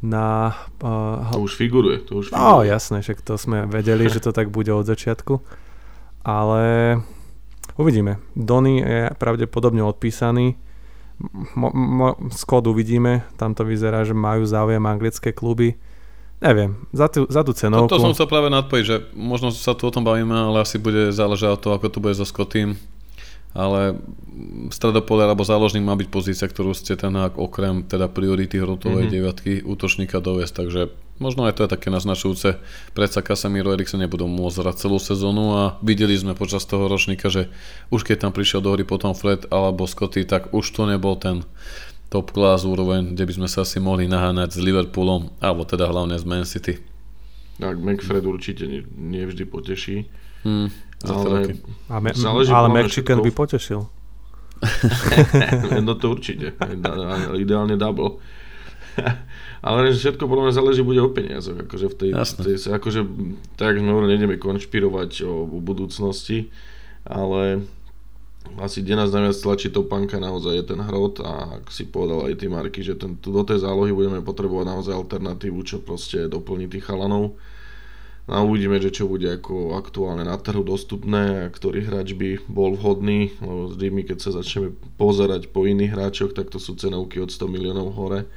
na... 0.01 0.53
Uh, 0.83 1.25
to 1.33 1.41
už 1.41 1.57
figuruje, 1.57 1.97
to 2.05 2.21
už 2.21 2.29
figuruje. 2.29 2.45
No 2.45 2.61
jasné, 2.61 3.01
však 3.01 3.21
to 3.25 3.33
sme 3.37 3.65
vedeli, 3.65 4.05
že 4.09 4.21
to 4.21 4.29
tak 4.29 4.53
bude 4.53 4.69
od 4.69 4.85
začiatku. 4.85 5.41
Ale 6.21 6.61
uvidíme. 7.79 8.21
Donny 8.35 8.83
je 8.83 9.01
pravdepodobne 9.17 9.81
odpísaný. 9.81 10.59
Mo, 11.57 11.73
mo, 11.73 12.13
Skod 12.29 12.69
uvidíme, 12.69 13.25
tam 13.41 13.57
to 13.57 13.65
vyzerá, 13.65 14.05
že 14.05 14.13
majú 14.13 14.45
záujem 14.45 14.83
anglické 14.85 15.33
kluby. 15.33 15.81
Neviem, 16.37 16.77
za 16.93 17.09
tú, 17.09 17.25
za 17.25 17.41
tú 17.41 17.57
cenovku. 17.57 17.89
To, 17.89 17.97
to 17.97 18.05
som 18.05 18.13
chcel 18.13 18.29
práve 18.29 18.53
nadpojiť, 18.53 18.85
že 18.85 18.97
možno 19.17 19.49
sa 19.49 19.73
tu 19.73 19.89
o 19.89 19.93
tom 19.93 20.05
bavíme, 20.05 20.37
ale 20.37 20.61
asi 20.61 20.77
bude 20.77 21.09
záležať 21.09 21.57
od 21.57 21.61
toho, 21.65 21.73
ako 21.73 21.87
to 21.89 21.97
bude 21.97 22.13
so 22.13 22.29
Scottým 22.29 22.77
ale 23.57 23.97
stredopole 24.69 25.25
alebo 25.25 25.41
záložník 25.41 25.81
má 25.81 25.97
byť 25.97 26.09
pozícia, 26.13 26.45
ktorú 26.45 26.77
ste 26.77 26.93
ten 26.93 27.09
okrem 27.17 27.81
teda 27.81 28.05
priority 28.05 28.61
hrotovej 28.61 29.09
mm-hmm. 29.09 29.15
deviatky 29.17 29.51
útočníka 29.65 30.21
dovesť, 30.21 30.53
takže 30.61 30.81
možno 31.17 31.49
aj 31.49 31.57
to 31.57 31.65
je 31.65 31.73
také 31.73 31.89
naznačujúce. 31.89 32.61
Predsa 32.93 33.25
Casemiro 33.25 33.73
Eriksen 33.73 34.05
nebudú 34.05 34.29
môcť 34.29 34.61
hrať 34.61 34.75
celú 34.85 35.01
sezónu 35.01 35.57
a 35.57 35.63
videli 35.81 36.13
sme 36.13 36.37
počas 36.37 36.69
toho 36.69 36.85
ročníka, 36.85 37.33
že 37.33 37.49
už 37.89 38.05
keď 38.05 38.29
tam 38.29 38.31
prišiel 38.31 38.61
do 38.61 38.77
hry 38.77 38.85
potom 38.85 39.17
Fred 39.17 39.49
alebo 39.49 39.89
Scotty, 39.89 40.21
tak 40.29 40.53
už 40.53 40.69
to 40.69 40.85
nebol 40.85 41.17
ten 41.17 41.41
top 42.13 42.31
class 42.31 42.61
úroveň, 42.61 43.17
kde 43.17 43.25
by 43.25 43.33
sme 43.41 43.47
sa 43.49 43.65
asi 43.65 43.81
mohli 43.81 44.05
naháňať 44.05 44.53
s 44.53 44.63
Liverpoolom, 44.63 45.33
alebo 45.41 45.65
teda 45.65 45.89
hlavne 45.89 46.15
z 46.15 46.23
Man 46.29 46.45
City. 46.45 46.77
Tak 47.57 47.81
McFred 47.81 48.21
určite 48.21 48.69
nie, 48.69 48.85
nie 48.95 49.25
vždy 49.25 49.43
poteší. 49.49 50.05
Hmm. 50.47 50.71
Ale, 51.03 51.59
a 51.91 51.99
me, 51.99 52.09
ale 52.15 52.67
Mexican 52.71 53.19
by 53.19 53.31
potešil. 53.35 53.83
no 55.85 55.93
to 55.99 56.15
určite. 56.15 56.55
Ideálne 57.35 57.75
double. 57.75 58.23
ale 59.67 59.91
všetko 59.91 60.25
podľa 60.25 60.43
mňa 60.49 60.53
záleží 60.55 60.81
bude 60.87 61.03
o 61.03 61.11
peniazoch. 61.11 61.59
Akože 61.67 61.91
v 61.91 61.95
tej, 61.99 62.11
tej, 62.15 62.55
akože, 62.71 63.01
tak 63.59 63.77
sme 63.77 63.91
hovorili, 63.91 64.17
nejdeme 64.17 64.37
konšpirovať 64.39 65.27
o, 65.27 65.45
o 65.45 65.59
budúcnosti, 65.59 66.49
ale 67.03 67.67
asi 68.57 68.79
kde 68.79 68.95
nás 68.95 69.11
najviac 69.11 69.37
tlačí 69.43 69.67
to 69.67 69.83
panka 69.83 70.23
naozaj 70.23 70.55
je 70.55 70.65
ten 70.71 70.79
hrot 70.79 71.19
a 71.19 71.59
ak 71.59 71.67
si 71.67 71.83
povedal 71.83 72.31
aj 72.31 72.39
ty 72.39 72.47
Marky, 72.47 72.79
že 72.79 72.95
ten, 72.95 73.19
do 73.19 73.43
tej 73.43 73.59
zálohy 73.59 73.91
budeme 73.91 74.23
potrebovať 74.23 74.65
naozaj 74.65 74.93
alternatívu, 74.95 75.59
čo 75.67 75.83
proste 75.83 76.31
doplní 76.31 76.71
tých 76.71 76.87
chalanov 76.87 77.35
a 78.27 78.43
uvidíme, 78.43 78.75
že 78.83 78.91
čo 78.91 79.07
bude 79.07 79.31
ako 79.31 79.79
aktuálne 79.79 80.27
na 80.27 80.35
trhu 80.35 80.59
dostupné 80.59 81.47
a 81.47 81.53
ktorý 81.53 81.87
hráč 81.87 82.11
by 82.11 82.43
bol 82.51 82.75
vhodný, 82.75 83.31
lebo 83.39 83.71
vždy 83.71 83.87
my 83.87 84.01
keď 84.03 84.17
sa 84.19 84.35
začneme 84.35 84.75
pozerať 84.99 85.47
po 85.47 85.63
iných 85.63 85.95
hráčoch, 85.95 86.35
tak 86.35 86.51
to 86.51 86.59
sú 86.59 86.75
cenovky 86.75 87.23
od 87.23 87.31
100 87.31 87.47
miliónov 87.47 87.95
hore. 87.95 88.27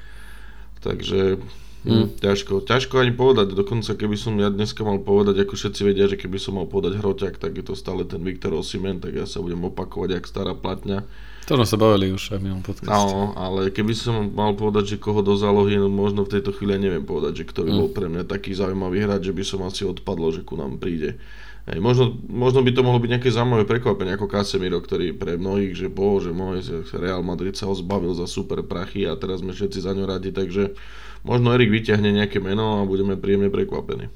Takže 0.78 1.42
mm. 1.86 2.20
ťažko, 2.20 2.66
ťažko 2.66 3.00
ani 3.00 3.12
povedať, 3.14 3.52
dokonca 3.56 3.96
keby 3.96 4.16
som 4.18 4.36
ja 4.36 4.52
dneska 4.52 4.84
mal 4.84 5.00
povedať, 5.00 5.44
ako 5.44 5.54
všetci 5.56 5.80
vedia, 5.86 6.10
že 6.10 6.20
keby 6.20 6.36
som 6.36 6.60
mal 6.60 6.66
povedať 6.68 7.00
hroťak, 7.00 7.40
tak 7.40 7.56
je 7.56 7.64
to 7.64 7.74
stále 7.78 8.04
ten 8.04 8.20
Viktor 8.20 8.52
Osimen, 8.56 9.00
tak 9.00 9.16
ja 9.16 9.24
sa 9.24 9.40
budem 9.40 9.60
opakovať, 9.64 10.20
jak 10.20 10.24
stará 10.28 10.52
platňa 10.52 11.06
to 11.50 11.58
sme 11.58 11.66
sa 11.66 11.82
bavili 11.82 12.14
už 12.14 12.30
aj 12.30 12.38
v 12.38 12.44
minulom 12.46 12.62
podcaste. 12.62 12.94
No, 12.94 13.34
ale 13.34 13.74
keby 13.74 13.90
som 13.90 14.30
mal 14.30 14.54
povedať, 14.54 14.94
že 14.94 15.02
koho 15.02 15.18
do 15.18 15.34
zálohy, 15.34 15.82
no 15.82 15.90
možno 15.90 16.22
v 16.22 16.38
tejto 16.38 16.54
chvíli 16.54 16.78
neviem 16.78 17.02
povedať, 17.02 17.42
že 17.42 17.48
kto 17.50 17.66
by 17.66 17.70
mm. 17.74 17.78
bol 17.82 17.90
pre 17.90 18.06
mňa 18.06 18.22
taký 18.22 18.54
zaujímavý 18.54 19.02
hráč, 19.02 19.26
že 19.26 19.34
by 19.34 19.42
som 19.42 19.66
asi 19.66 19.82
odpadlo, 19.82 20.30
že 20.30 20.46
ku 20.46 20.54
nám 20.54 20.78
príde. 20.78 21.18
Hej, 21.66 21.82
možno, 21.82 22.14
možno 22.30 22.62
by 22.62 22.70
to 22.70 22.86
mohlo 22.86 23.02
byť 23.02 23.10
nejaké 23.18 23.34
zaujímavé 23.34 23.66
prekvapenie 23.66 24.14
ako 24.14 24.30
Casemiro, 24.30 24.78
ktorý 24.78 25.10
pre 25.10 25.34
mnohých, 25.36 25.74
že 25.74 25.86
bože 25.90 26.30
môj, 26.30 26.86
Real 26.94 27.26
Madrid 27.26 27.58
sa 27.58 27.66
ho 27.66 27.74
zbavil 27.74 28.14
za 28.14 28.30
super 28.30 28.62
prachy 28.62 29.04
a 29.10 29.18
teraz 29.18 29.42
sme 29.42 29.50
všetci 29.50 29.82
za 29.82 29.90
ňo 29.90 30.06
radi, 30.06 30.30
takže 30.30 30.78
možno 31.26 31.52
Erik 31.52 31.72
vyťahne 31.72 32.10
nejaké 32.12 32.40
meno 32.40 32.80
a 32.80 32.88
budeme 32.88 33.16
príjemne 33.16 33.52
prekvapení. 33.52 34.08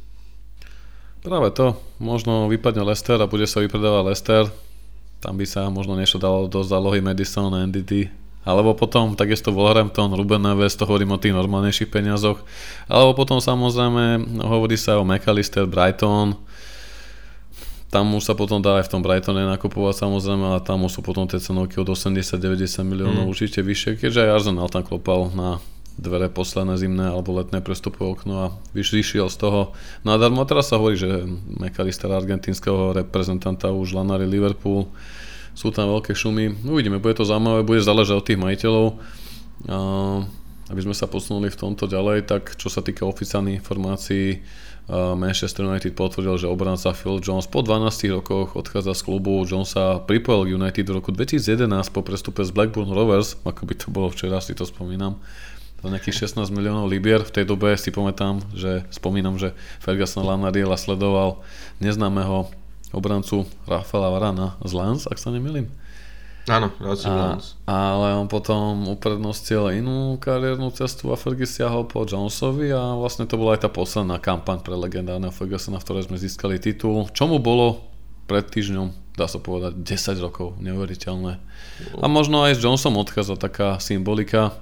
Práve 1.25 1.49
to, 1.57 1.81
možno 1.97 2.53
vypadne 2.53 2.85
Lester 2.85 3.17
a 3.17 3.31
bude 3.31 3.49
sa 3.49 3.65
vypredávať 3.65 4.05
Lester, 4.05 4.45
tam 5.25 5.41
by 5.41 5.49
sa 5.49 5.73
možno 5.73 5.97
niečo 5.97 6.21
dalo 6.21 6.45
do 6.53 6.61
zálohy 6.61 7.01
Madison, 7.01 7.49
NDT, 7.49 8.13
alebo 8.45 8.77
potom 8.77 9.17
takisto 9.17 9.49
Wolverhampton, 9.57 10.13
Ruben 10.13 10.45
Neves, 10.45 10.77
to 10.77 10.85
hovorím 10.85 11.17
o 11.17 11.19
tých 11.21 11.33
normálnejších 11.33 11.89
peniazoch. 11.89 12.45
Alebo 12.93 13.17
potom 13.17 13.41
samozrejme 13.41 14.21
hovorí 14.45 14.77
sa 14.77 15.01
o 15.01 15.05
McAllister, 15.09 15.65
Brighton. 15.65 16.37
Tam 17.89 18.13
už 18.13 18.21
sa 18.21 18.37
potom 18.37 18.61
dá 18.61 18.85
aj 18.85 18.91
v 18.91 18.93
tom 18.93 19.01
Brightone 19.01 19.49
nakupovať 19.49 20.05
samozrejme, 20.05 20.45
ale 20.45 20.61
tam 20.61 20.85
už 20.85 20.93
sú 20.93 21.01
potom 21.01 21.25
tie 21.25 21.41
cenovky 21.41 21.81
od 21.81 21.89
80-90 21.89 22.85
miliónov 22.85 23.25
mm. 23.25 23.31
určite 23.33 23.65
vyššie, 23.65 23.97
keďže 23.97 24.29
aj 24.29 24.33
Arsenal 24.35 24.69
tam 24.69 24.85
klopal 24.85 25.33
na 25.33 25.57
dvere 25.95 26.27
posledné 26.27 26.75
zimné 26.75 27.07
alebo 27.07 27.39
letné 27.39 27.63
prestupové 27.63 28.11
okno 28.11 28.35
a 28.37 28.47
vyšiel 28.75 29.31
z 29.31 29.37
toho 29.39 29.61
nadarmo. 30.03 30.43
A 30.43 30.49
teraz 30.51 30.69
sa 30.71 30.83
hovorí, 30.83 30.99
že 30.99 31.23
McAllister 31.59 32.11
argentínskeho 32.11 32.93
reprezentanta 32.95 33.71
už 33.71 33.95
Lanari 33.95 34.27
Liverpool 34.27 34.91
sú 35.55 35.71
tam 35.71 35.95
veľké 35.95 36.19
šumy. 36.19 36.67
Uvidíme, 36.67 36.99
bude 36.99 37.15
to 37.15 37.23
zaujímavé, 37.23 37.63
bude 37.63 37.79
záležať 37.79 38.17
od 38.19 38.27
tých 38.27 38.43
majiteľov. 38.43 38.87
A 39.71 39.77
aby 40.73 40.81
sme 40.81 40.97
sa 40.97 41.05
posunuli 41.05 41.53
v 41.53 41.61
tomto 41.61 41.85
ďalej, 41.85 42.25
tak 42.25 42.57
čo 42.57 42.73
sa 42.73 42.81
týka 42.81 43.05
oficiálnych 43.05 43.61
informácií, 43.61 44.41
Manchester 44.91 45.65
United 45.65 45.97
potvrdil, 45.97 46.45
že 46.45 46.49
obranca 46.49 46.93
Phil 46.93 47.21
Jones 47.21 47.49
po 47.49 47.65
12 47.65 48.21
rokoch 48.21 48.53
odchádza 48.53 48.93
z 48.93 49.03
klubu. 49.05 49.45
Jones 49.49 49.73
sa 49.73 50.01
pripojil 50.01 50.45
k 50.45 50.55
United 50.61 50.85
v 50.89 50.97
roku 51.01 51.09
2011 51.13 51.69
po 51.89 52.05
prestupe 52.05 52.45
z 52.45 52.53
Blackburn 52.53 52.93
Rovers, 52.93 53.41
ako 53.49 53.65
by 53.65 53.75
to 53.77 53.87
bolo 53.89 54.09
včera, 54.13 54.45
si 54.45 54.53
to 54.53 54.69
spomínam 54.69 55.21
za 55.85 55.93
nejakých 55.93 56.33
16 56.33 56.49
miliónov 56.49 56.89
libier. 56.89 57.21
V 57.21 57.35
tej 57.37 57.45
dobe 57.45 57.77
si 57.77 57.93
pamätám, 57.93 58.41
že 58.57 58.89
spomínam, 58.89 59.37
že 59.37 59.53
Ferguson 59.85 60.25
Lanariela 60.25 60.81
sledoval 60.81 61.45
neznámeho 61.85 62.49
obrancu 62.97 63.45
Rafaela 63.69 64.09
Varana 64.09 64.57
z 64.65 64.73
Lens, 64.73 65.05
ak 65.05 65.21
sa 65.21 65.29
nemýlim. 65.29 65.69
Áno, 66.45 66.69
a, 66.77 67.41
Ale 67.65 68.21
on 68.21 68.29
potom 68.29 68.93
uprednostil 68.93 69.81
inú 69.81 70.21
kariérnu 70.21 70.69
cestu 70.77 71.09
a 71.09 71.17
Fergie 71.17 71.49
siahol 71.49 71.89
po 71.89 72.05
Jonesovi 72.05 72.69
a 72.69 73.01
vlastne 73.01 73.25
to 73.25 73.41
bola 73.41 73.57
aj 73.57 73.65
tá 73.65 73.71
posledná 73.73 74.21
kampaň 74.21 74.61
pre 74.61 74.77
legendárneho 74.77 75.33
Fergusona, 75.33 75.81
v 75.81 75.85
ktorej 75.89 76.13
sme 76.13 76.21
získali 76.21 76.61
titul. 76.61 77.09
Čo 77.17 77.33
mu 77.33 77.41
bolo 77.41 77.89
pred 78.29 78.45
týždňom, 78.45 79.17
dá 79.17 79.25
sa 79.25 79.41
povedať, 79.41 79.81
10 79.89 80.21
rokov, 80.21 80.61
neuveriteľné. 80.61 81.41
A 81.97 82.07
možno 82.13 82.45
aj 82.45 82.61
s 82.61 82.63
Jonesom 82.65 83.01
odchádza 83.01 83.41
taká 83.41 83.81
symbolika, 83.81 84.53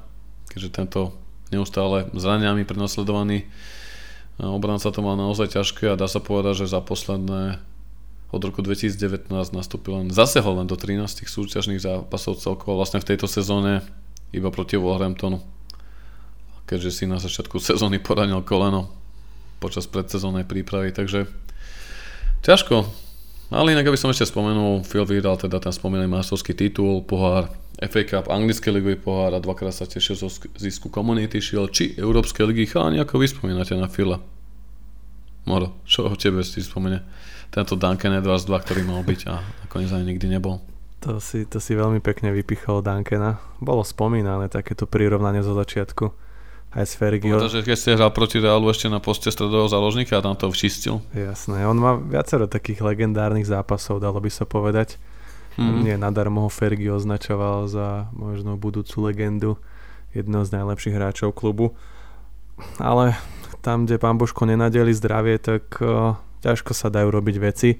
keďže 0.52 0.70
tento 0.70 1.16
neustále 1.48 2.12
zraniami 2.12 2.68
prenasledovaný 2.68 3.44
e, 3.44 3.46
obranca 4.44 4.92
to 4.92 5.00
mal 5.00 5.16
naozaj 5.16 5.56
ťažké 5.56 5.88
a 5.88 5.98
dá 5.98 6.04
sa 6.04 6.20
povedať, 6.20 6.64
že 6.64 6.76
za 6.76 6.84
posledné 6.84 7.58
od 8.32 8.40
roku 8.40 8.64
2019 8.64 9.28
nastúpil 9.32 9.92
len, 9.96 10.08
zasehol 10.08 10.60
len 10.60 10.68
do 10.68 10.76
13 10.76 11.28
súťažných 11.28 11.80
zápasov 11.80 12.40
celkovo 12.40 12.80
vlastne 12.80 13.00
v 13.00 13.08
tejto 13.12 13.28
sezóne 13.28 13.84
iba 14.32 14.48
proti 14.48 14.80
Wolverhamptonu. 14.80 15.44
Keďže 16.64 16.90
si 16.90 17.04
na 17.04 17.20
začiatku 17.20 17.60
sezóny 17.60 18.00
poranil 18.00 18.40
koleno 18.40 18.88
počas 19.60 19.84
predsezónnej 19.84 20.48
prípravy, 20.48 20.96
takže 20.96 21.28
ťažko. 22.40 22.88
Ale 23.52 23.76
inak, 23.76 23.92
aby 23.92 24.00
som 24.00 24.08
ešte 24.08 24.32
spomenul, 24.32 24.80
Phil 24.88 25.04
vyhral 25.04 25.36
teda 25.36 25.60
ten 25.60 25.70
spomínaný 25.76 26.08
majstrovský 26.08 26.56
titul, 26.56 27.04
pohár 27.04 27.52
FA 27.90 28.02
Cup, 28.06 28.30
anglické 28.30 28.70
ligový 28.70 28.94
pohár 28.94 29.34
a 29.34 29.42
dvakrát 29.42 29.74
sa 29.74 29.90
tešil 29.90 30.14
zo 30.14 30.30
zisku 30.54 30.86
Community 30.86 31.42
Shield 31.42 31.74
či 31.74 31.98
Európskej 31.98 32.46
ligy. 32.46 32.70
Chalani, 32.70 33.02
ako 33.02 33.18
vy 33.18 33.26
spomínate 33.26 33.74
na 33.74 33.90
Fila? 33.90 34.22
Moro, 35.42 35.82
čo 35.82 36.06
o 36.06 36.14
tebe 36.14 36.46
si 36.46 36.62
spomene? 36.62 37.02
Tento 37.50 37.74
Duncan 37.74 38.14
Edwards 38.14 38.46
2, 38.46 38.54
ktorý 38.54 38.86
mal 38.86 39.02
byť 39.02 39.20
a 39.26 39.42
nakoniec 39.66 39.90
ani 39.90 40.14
nikdy 40.14 40.30
nebol. 40.30 40.62
To 41.02 41.18
si, 41.18 41.42
to 41.50 41.58
si 41.58 41.74
veľmi 41.74 41.98
pekne 41.98 42.30
vypichol 42.30 42.78
Duncana. 42.78 43.42
Bolo 43.58 43.82
spomínané 43.82 44.46
takéto 44.46 44.86
prirovnanie 44.86 45.42
zo 45.42 45.58
začiatku. 45.58 46.14
Aj 46.72 46.86
s 46.88 46.96
Fergio. 46.96 47.36
že 47.52 47.66
keď 47.66 47.76
ste 47.76 47.98
hral 47.98 48.14
proti 48.16 48.40
Realu 48.40 48.72
ešte 48.72 48.88
na 48.88 48.96
poste 48.96 49.28
stredového 49.28 49.68
záložníka 49.68 50.16
a 50.16 50.24
tam 50.24 50.38
to 50.38 50.48
včistil. 50.48 51.04
Jasné, 51.12 51.68
on 51.68 51.76
má 51.76 52.00
viacero 52.00 52.48
takých 52.48 52.80
legendárnych 52.80 53.44
zápasov, 53.44 54.00
dalo 54.00 54.22
by 54.22 54.30
sa 54.32 54.48
povedať. 54.48 54.96
Mm. 55.60 55.84
Nie 55.84 55.96
nadarmo 56.00 56.46
ho 56.46 56.50
Fergio 56.50 56.96
označoval 56.96 57.68
za 57.68 58.08
možno 58.16 58.56
budúcu 58.56 59.04
legendu, 59.04 59.60
jedného 60.16 60.44
z 60.44 60.54
najlepších 60.56 60.96
hráčov 60.96 61.36
klubu. 61.36 61.76
Ale 62.80 63.16
tam, 63.60 63.84
kde 63.84 64.00
pán 64.00 64.16
Božko 64.16 64.44
nenadeli 64.44 64.92
zdravie, 64.92 65.36
tak 65.38 65.78
uh, 65.80 66.16
ťažko 66.42 66.72
sa 66.74 66.88
dajú 66.88 67.08
robiť 67.12 67.36
veci. 67.38 67.70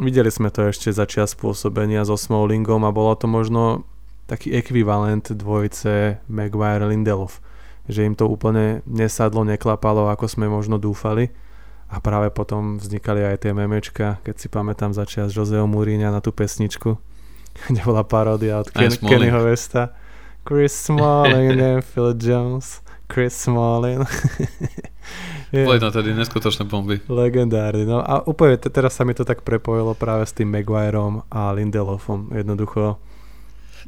Videli 0.00 0.32
sme 0.32 0.48
to 0.48 0.72
ešte 0.72 0.88
za 0.90 1.04
čas 1.04 1.36
pôsobenia 1.36 2.08
so 2.08 2.16
Smallingom 2.16 2.88
a 2.88 2.94
bolo 2.94 3.12
to 3.18 3.28
možno 3.28 3.84
taký 4.24 4.56
ekvivalent 4.56 5.28
dvojice 5.34 6.24
Maguire-Lindelov. 6.30 7.42
Že 7.90 8.00
im 8.08 8.14
to 8.16 8.30
úplne 8.30 8.86
nesadlo, 8.86 9.42
neklapalo, 9.44 10.08
ako 10.08 10.24
sme 10.30 10.46
možno 10.46 10.78
dúfali. 10.80 11.34
A 11.90 11.98
práve 11.98 12.30
potom 12.30 12.78
vznikali 12.78 13.26
aj 13.26 13.42
tie 13.42 13.52
memečka, 13.52 14.22
keď 14.22 14.34
si 14.38 14.46
pamätám 14.46 14.94
za 14.94 15.02
čas 15.02 15.34
Joseho 15.34 15.66
Mourinha 15.66 16.14
na 16.14 16.22
tú 16.22 16.30
pesničku, 16.30 16.94
kde 17.68 17.82
bola 17.82 18.06
paródia 18.06 18.62
od 18.62 18.70
Ken- 18.70 18.94
Kennyho 18.94 19.42
Vesta. 19.42 19.90
Chris 20.46 20.72
Smalling 20.72 21.58
and 21.60 21.84
Phil 21.92 22.16
Jones. 22.16 22.80
Chris 23.10 23.34
Smalling. 23.34 24.06
Yeah. 25.50 25.66
Boli 25.68 25.82
tam 25.82 25.90
tedy 25.90 26.14
neskutočné 26.14 26.62
bomby. 26.70 27.02
Legendárny. 27.10 27.82
No 27.82 27.98
a 27.98 28.22
úplne 28.22 28.54
te, 28.54 28.70
teraz 28.70 28.94
sa 28.94 29.02
mi 29.02 29.18
to 29.18 29.26
tak 29.26 29.42
prepojilo 29.42 29.98
práve 29.98 30.22
s 30.22 30.32
tým 30.32 30.46
Maguireom 30.46 31.26
a 31.26 31.50
Lindelofom. 31.50 32.30
Jednoducho 32.30 33.02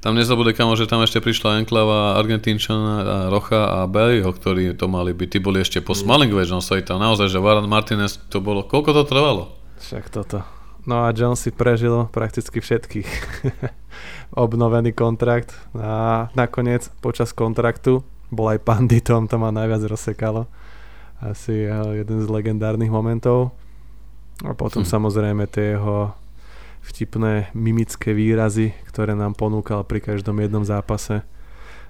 tam 0.01 0.17
nezabudne 0.17 0.57
kamo, 0.57 0.79
že 0.79 0.89
tam 0.89 1.05
ešte 1.05 1.21
prišla 1.21 1.61
enklava 1.61 2.17
Argentínčana 2.17 2.95
a 3.03 3.17
Rocha 3.29 3.83
a 3.83 3.91
Bellyho, 3.91 4.33
ktorí 4.33 4.73
to 4.79 4.89
mali 4.89 5.13
byť. 5.13 5.29
Tí 5.29 5.39
boli 5.43 5.61
ešte 5.61 5.85
po 5.85 5.93
mm. 5.93 6.01
Smalling 6.01 6.33
Johnsovi 6.33 6.87
tam 6.87 7.03
naozaj, 7.03 7.29
že 7.29 7.43
Varan 7.43 7.69
Martinez 7.69 8.17
to 8.33 8.41
bolo, 8.41 8.65
koľko 8.65 8.97
to 8.97 9.03
trvalo? 9.05 9.53
Však 9.83 10.09
toto. 10.09 10.47
No 10.89 11.07
a 11.07 11.15
John 11.15 11.39
si 11.39 11.55
prežil 11.55 12.11
prakticky 12.11 12.59
všetkých. 12.59 13.11
Obnovený 14.47 14.97
kontrakt 14.97 15.53
a 15.77 16.27
nakoniec 16.33 16.89
počas 17.05 17.37
kontraktu 17.37 18.01
bol 18.33 18.47
aj 18.49 18.65
panditom, 18.65 19.29
to 19.29 19.37
ma 19.37 19.53
najviac 19.53 19.85
rozsekalo 19.85 20.49
asi 21.23 21.71
jeho 21.71 21.95
jeden 21.95 22.19
z 22.19 22.27
legendárnych 22.27 22.91
momentov. 22.91 23.55
A 24.43 24.59
potom 24.59 24.83
hm. 24.83 24.91
samozrejme 24.91 25.47
tie 25.47 25.79
jeho 25.79 26.11
vtipné 26.83 27.49
mimické 27.55 28.13
výrazy, 28.13 28.75
ktoré 28.91 29.15
nám 29.15 29.39
ponúkal 29.39 29.87
pri 29.87 30.03
každom 30.03 30.39
jednom 30.43 30.67
zápase. 30.67 31.23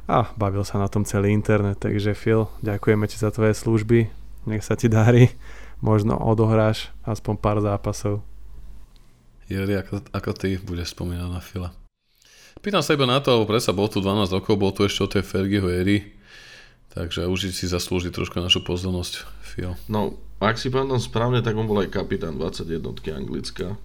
A 0.06 0.28
bavil 0.36 0.62
sa 0.62 0.76
na 0.78 0.86
tom 0.86 1.02
celý 1.02 1.32
internet, 1.32 1.80
takže 1.80 2.12
Phil, 2.12 2.46
ďakujeme 2.60 3.08
ti 3.08 3.16
za 3.16 3.32
tvoje 3.32 3.56
služby, 3.56 4.10
nech 4.46 4.62
sa 4.62 4.76
ti 4.76 4.86
darí, 4.92 5.32
možno 5.80 6.18
odohráš 6.18 6.92
aspoň 7.06 7.34
pár 7.38 7.58
zápasov. 7.64 8.20
Jeri, 9.46 9.78
ako, 9.78 10.04
ako 10.12 10.30
ty 10.36 10.58
budeš 10.60 10.94
spomínať 10.94 11.28
na 11.30 11.40
Phila? 11.40 11.70
Pýtam 12.62 12.84
sa 12.84 12.94
iba 12.94 13.08
na 13.08 13.18
to, 13.18 13.34
lebo 13.34 13.50
predsa 13.50 13.74
bol 13.74 13.90
tu 13.90 13.98
12 13.98 14.38
rokov, 14.38 14.54
bol 14.54 14.70
tu 14.70 14.86
ešte 14.86 15.00
o 15.02 15.10
tej 15.10 15.24
Fergieho 15.26 15.66
éry 15.66 16.22
Takže 16.92 17.24
určite 17.24 17.56
si 17.56 17.64
zaslúži 17.64 18.12
trošku 18.12 18.36
našu 18.36 18.60
pozornosť, 18.60 19.24
Fio. 19.40 19.80
No, 19.88 20.20
ak 20.44 20.60
si 20.60 20.68
pamätám 20.68 21.00
správne, 21.00 21.40
tak 21.40 21.56
on 21.56 21.64
bol 21.64 21.80
aj 21.80 21.88
kapitán 21.88 22.36
21 22.36 22.84
Anglicka, 23.16 23.80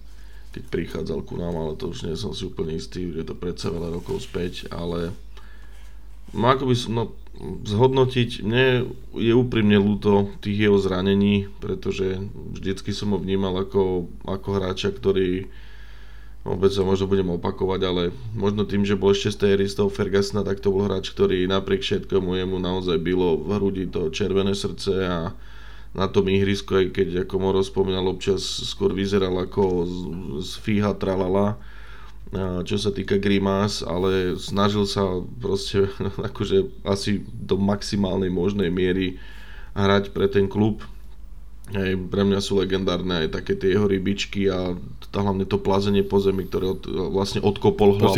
keď 0.52 0.62
prichádzal 0.68 1.20
ku 1.24 1.36
nám, 1.36 1.54
ale 1.54 1.76
to 1.76 1.92
už 1.92 2.08
nie 2.08 2.16
som 2.16 2.32
si 2.32 2.48
úplne 2.48 2.76
istý, 2.76 3.12
je 3.12 3.24
to 3.24 3.36
predsa 3.36 3.68
veľa 3.68 4.00
rokov 4.00 4.24
späť, 4.24 4.68
ale 4.72 5.12
no 6.32 6.44
ako 6.48 6.64
by 6.68 6.76
som, 6.76 6.92
no, 6.96 7.04
zhodnotiť, 7.62 8.42
mne 8.42 8.90
je 9.14 9.32
úprimne 9.36 9.78
ľúto 9.78 10.34
tých 10.42 10.66
jeho 10.66 10.78
zranení, 10.80 11.46
pretože 11.62 12.18
vždycky 12.58 12.90
som 12.90 13.14
ho 13.14 13.18
vnímal 13.20 13.54
ako, 13.62 14.10
ako 14.26 14.48
hráča, 14.58 14.90
ktorý 14.90 15.46
Opäť 16.48 16.80
sa 16.80 16.82
možno 16.86 17.12
budem 17.12 17.28
opakovať, 17.28 17.80
ale 17.84 18.02
možno 18.32 18.64
tým, 18.64 18.80
že 18.80 18.96
bol 18.96 19.12
ešte 19.12 19.36
z 19.36 19.38
tej 19.58 19.68
toho 19.68 19.92
Fergusona, 19.92 20.40
tak 20.40 20.64
to 20.64 20.72
bol 20.72 20.88
hráč, 20.88 21.12
ktorý 21.12 21.44
napriek 21.44 21.84
všetkomu 21.84 22.40
jemu 22.40 22.56
naozaj 22.56 22.96
bylo 23.02 23.36
v 23.36 23.48
hrudi 23.60 23.84
to 23.92 24.08
červené 24.08 24.56
srdce 24.56 24.92
a 25.04 25.36
na 25.98 26.06
tom 26.06 26.30
ihrisku, 26.30 26.78
aj 26.78 26.94
keď 26.94 27.08
ako 27.26 27.34
Moro 27.42 27.60
spomínal, 27.60 28.06
občas 28.06 28.40
skôr 28.42 28.94
vyzeral 28.94 29.34
ako 29.34 29.84
z, 30.40 30.50
fíha 30.62 30.94
tralala, 30.94 31.58
čo 32.62 32.76
sa 32.78 32.94
týka 32.94 33.18
grimás, 33.18 33.82
ale 33.82 34.38
snažil 34.38 34.86
sa 34.86 35.18
proste 35.42 35.90
akože 36.28 36.86
asi 36.86 37.26
do 37.26 37.58
maximálnej 37.58 38.30
možnej 38.30 38.70
miery 38.70 39.18
hrať 39.74 40.14
pre 40.14 40.30
ten 40.30 40.46
klub 40.46 40.86
Hej, 41.68 42.00
pre 42.08 42.24
mňa 42.24 42.40
sú 42.40 42.56
legendárne 42.56 43.28
aj 43.28 43.40
také 43.40 43.52
tie 43.52 43.76
jeho 43.76 43.84
rybičky 43.84 44.48
a 44.48 44.72
to, 45.12 45.16
hlavne 45.20 45.44
to 45.44 45.60
plazenie 45.60 46.00
po 46.00 46.16
zemi, 46.16 46.48
ktoré 46.48 46.72
od, 46.72 46.80
vlastne 47.12 47.44
odkopol 47.44 48.00
hlavou. 48.00 48.08
To 48.08 48.16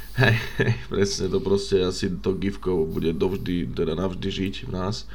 hej, 0.22 0.36
hej, 0.62 0.74
presne 0.86 1.26
to 1.26 1.42
proste 1.42 1.82
asi 1.82 2.06
to 2.22 2.38
gifko 2.38 2.86
bude 2.86 3.18
dovždy, 3.18 3.66
teda 3.74 3.98
navždy 3.98 4.28
žiť 4.30 4.54
v 4.70 4.78
nás. 4.78 5.10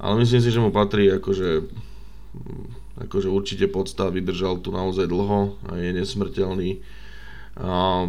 Ale 0.00 0.14
myslím 0.24 0.40
si, 0.40 0.48
že 0.48 0.64
mu 0.64 0.72
patrí 0.72 1.12
akože, 1.12 1.68
akože 3.04 3.28
určite 3.28 3.68
podstav, 3.68 4.16
vydržal 4.16 4.64
tu 4.64 4.72
naozaj 4.72 5.04
dlho 5.04 5.60
a 5.68 5.76
je 5.76 5.90
nesmrteľný 5.92 6.80
a 7.60 8.06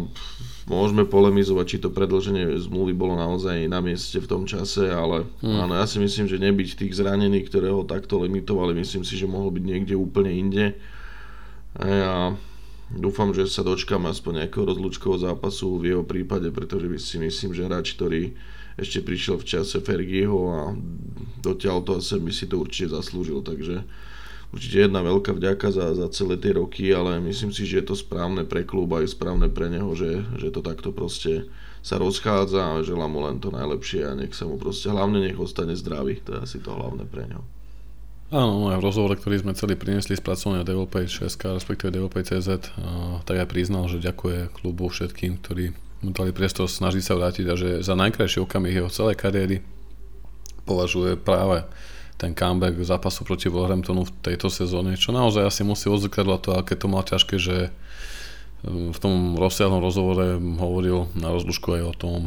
môžeme 0.70 1.04
polemizovať, 1.04 1.66
či 1.66 1.82
to 1.82 1.92
predlženie 1.92 2.56
zmluvy 2.62 2.96
bolo 2.96 3.18
naozaj 3.18 3.68
na 3.68 3.84
mieste 3.84 4.16
v 4.16 4.30
tom 4.30 4.48
čase, 4.48 4.88
ale 4.88 5.28
hmm. 5.44 5.58
áno, 5.66 5.72
ja 5.76 5.84
si 5.84 6.00
myslím, 6.00 6.30
že 6.30 6.40
nebyť 6.40 6.78
tých 6.78 6.96
zranených, 6.96 7.52
ktoré 7.52 7.68
ho 7.68 7.84
takto 7.84 8.22
limitovali, 8.22 8.72
myslím 8.78 9.04
si, 9.04 9.18
že 9.18 9.28
mohol 9.28 9.52
byť 9.52 9.64
niekde 9.66 9.94
úplne 9.98 10.32
inde. 10.32 10.66
A 11.76 11.82
ja 11.84 12.14
dúfam, 12.96 13.32
že 13.32 13.48
sa 13.48 13.64
dočkám 13.64 14.04
aspoň 14.08 14.44
nejakého 14.44 14.68
rozlúčkového 14.68 15.32
zápasu 15.32 15.80
v 15.80 15.96
jeho 15.96 16.04
prípade, 16.04 16.48
pretože 16.52 16.86
si 17.00 17.16
myslím, 17.20 17.56
že 17.56 17.66
hráč, 17.66 17.96
ktorý 17.96 18.36
ešte 18.80 19.04
prišiel 19.04 19.36
v 19.36 19.48
čase 19.48 19.76
Fergieho 19.84 20.38
a 20.52 20.60
dotiaľ 21.44 21.84
to 21.84 22.00
asi 22.00 22.16
by 22.16 22.32
si 22.32 22.48
to 22.48 22.60
určite 22.60 22.96
zaslúžil, 22.96 23.44
takže 23.44 23.84
určite 24.52 24.88
jedna 24.88 25.04
veľká 25.04 25.36
vďaka 25.36 25.68
za, 25.72 25.92
za 25.92 26.06
celé 26.08 26.40
tie 26.40 26.56
roky, 26.56 26.92
ale 26.92 27.20
myslím 27.20 27.52
si, 27.52 27.68
že 27.68 27.84
je 27.84 27.92
to 27.92 27.96
správne 27.96 28.48
pre 28.48 28.64
klub 28.64 28.88
aj 28.96 29.12
správne 29.12 29.52
pre 29.52 29.68
neho, 29.68 29.92
že, 29.92 30.24
že 30.40 30.48
to 30.48 30.64
takto 30.64 30.92
proste 30.92 31.48
sa 31.82 31.98
rozchádza 31.98 32.78
a 32.78 32.86
želám 32.86 33.10
mu 33.10 33.20
len 33.26 33.42
to 33.42 33.50
najlepšie 33.50 34.06
a 34.06 34.16
nech 34.16 34.32
sa 34.32 34.46
mu 34.46 34.56
proste, 34.56 34.88
hlavne 34.88 35.20
nech 35.20 35.36
ostane 35.36 35.74
zdravý, 35.74 36.22
to 36.22 36.38
je 36.38 36.38
asi 36.40 36.58
to 36.62 36.70
hlavné 36.72 37.04
pre 37.10 37.26
neho. 37.26 37.42
Áno, 38.32 38.72
aj 38.72 38.80
v 38.80 38.86
rozhovore, 38.88 39.12
ktorý 39.12 39.44
sme 39.44 39.52
celý 39.52 39.76
priniesli 39.76 40.16
z 40.16 40.24
pracovania 40.24 40.64
Developage 40.64 41.20
6, 41.20 41.52
respektíve 41.52 41.92
Developage 41.92 42.32
CZ, 42.32 42.72
tak 43.28 43.36
aj 43.36 43.44
priznal, 43.44 43.92
že 43.92 44.00
ďakuje 44.00 44.56
klubu 44.56 44.88
všetkým, 44.88 45.36
ktorí 45.36 45.76
mu 46.00 46.16
dali 46.16 46.32
priestor 46.32 46.64
snažiť 46.64 47.04
sa 47.04 47.20
vrátiť 47.20 47.46
a 47.52 47.54
že 47.60 47.84
za 47.84 47.92
najkrajší 47.92 48.40
okamih 48.40 48.72
jeho 48.72 48.88
celej 48.88 49.20
kariéry 49.20 49.60
považuje 50.64 51.20
práve 51.20 51.60
ten 52.16 52.32
comeback 52.32 52.80
zápasu 52.80 53.20
proti 53.28 53.52
Wolverhamptonu 53.52 54.08
v 54.08 54.14
tejto 54.24 54.48
sezóne, 54.48 54.96
čo 54.96 55.12
naozaj 55.12 55.52
asi 55.52 55.60
musí 55.60 55.92
odzrkadľať 55.92 56.40
to, 56.40 56.50
aké 56.56 56.74
to 56.80 56.86
mal 56.88 57.04
ťažké, 57.04 57.36
že 57.36 57.68
um, 58.64 58.96
v 58.96 58.98
tom 59.02 59.36
rozsiahlom 59.36 59.84
rozhovore 59.84 60.40
hovoril 60.40 61.12
na 61.12 61.28
rozlušku 61.36 61.68
aj 61.76 61.82
o 61.84 61.94
tom, 62.00 62.18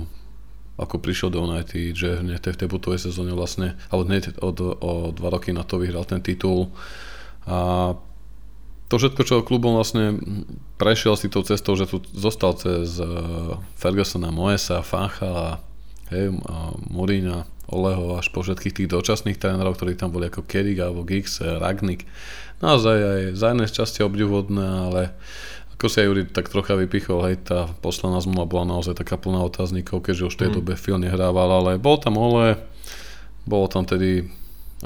ako 0.76 1.00
prišiel 1.00 1.32
do 1.32 1.48
United, 1.48 1.96
že 1.96 2.20
hneď 2.20 2.44
v 2.44 2.60
tej 2.60 2.68
debutovej 2.68 3.00
sezóne 3.00 3.32
vlastne, 3.32 3.80
alebo 3.88 4.04
hneď 4.08 4.40
od, 4.44 4.58
o 4.60 4.92
dva 5.16 5.30
roky 5.32 5.56
na 5.56 5.64
to 5.64 5.80
vyhral 5.80 6.04
ten 6.04 6.20
titul. 6.20 6.72
A 7.48 7.94
to 8.86 9.02
všetko, 9.02 9.22
čo 9.26 9.48
klubom 9.48 9.80
vlastne 9.80 10.20
prešiel 10.78 11.18
si 11.18 11.32
tou 11.32 11.42
cestou, 11.42 11.74
že 11.74 11.90
tu 11.90 12.04
zostal 12.14 12.54
cez 12.60 13.02
uh, 13.02 13.58
Fergusona, 13.80 14.30
Moesa, 14.30 14.86
Facha, 14.86 15.64
hej, 16.14 16.36
Mourinho, 16.92 17.50
Oleho 17.66 18.14
až 18.22 18.30
po 18.30 18.46
všetkých 18.46 18.78
tých 18.78 18.92
dočasných 18.94 19.42
trénerov, 19.42 19.74
ktorí 19.74 19.98
tam 19.98 20.14
boli 20.14 20.30
ako 20.30 20.46
Kerig 20.46 20.78
alebo 20.78 21.02
Giggs, 21.02 21.42
Ragnik. 21.42 22.06
Naozaj 22.62 22.98
aj 22.98 23.22
za 23.34 23.48
jednej 23.52 23.70
časti 23.74 24.00
obdivodné, 24.06 24.68
ale 24.86 25.02
ako 25.76 25.92
si 25.92 26.00
aj 26.00 26.08
Juri 26.08 26.24
tak 26.24 26.48
trocha 26.48 26.80
vypichol, 26.80 27.20
hej, 27.28 27.44
tá 27.44 27.68
posledná 27.84 28.24
zmluva 28.24 28.48
bola 28.48 28.66
naozaj 28.80 28.96
taká 28.96 29.20
plná 29.20 29.44
otáznikov, 29.44 30.08
keďže 30.08 30.32
už 30.32 30.34
v 30.36 30.42
tej 30.42 30.50
mm. 30.50 30.56
dobe 30.56 30.74
Phil 30.80 30.98
nehrával, 31.04 31.50
ale 31.52 31.72
bol 31.76 32.00
tam 32.00 32.16
Ole, 32.16 32.56
bolo 33.44 33.68
tam 33.68 33.84
tedy 33.84 34.32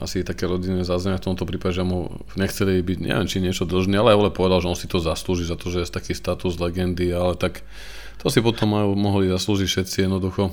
asi 0.01 0.25
také 0.25 0.49
rodinné 0.49 0.81
zázemie 0.81 1.21
v 1.21 1.27
tomto 1.29 1.45
prípade, 1.45 1.77
že 1.77 1.85
mu 1.85 2.09
nechceli 2.33 2.81
byť, 2.81 2.97
neviem 3.05 3.29
či 3.29 3.37
niečo 3.37 3.69
dlžný, 3.69 4.01
ale 4.01 4.17
Ole 4.17 4.33
povedal, 4.33 4.65
že 4.65 4.69
on 4.69 4.77
si 4.77 4.89
to 4.89 4.97
zaslúži 4.97 5.45
za 5.45 5.57
to, 5.57 5.69
že 5.69 5.85
je 5.85 5.93
taký 5.93 6.17
status 6.17 6.57
legendy, 6.57 7.13
ale 7.13 7.37
tak 7.37 7.61
to 8.17 8.33
si 8.33 8.41
potom 8.41 8.73
mohli 8.97 9.29
zaslúžiť 9.29 9.69
všetci 9.69 9.97
jednoducho. 10.09 10.49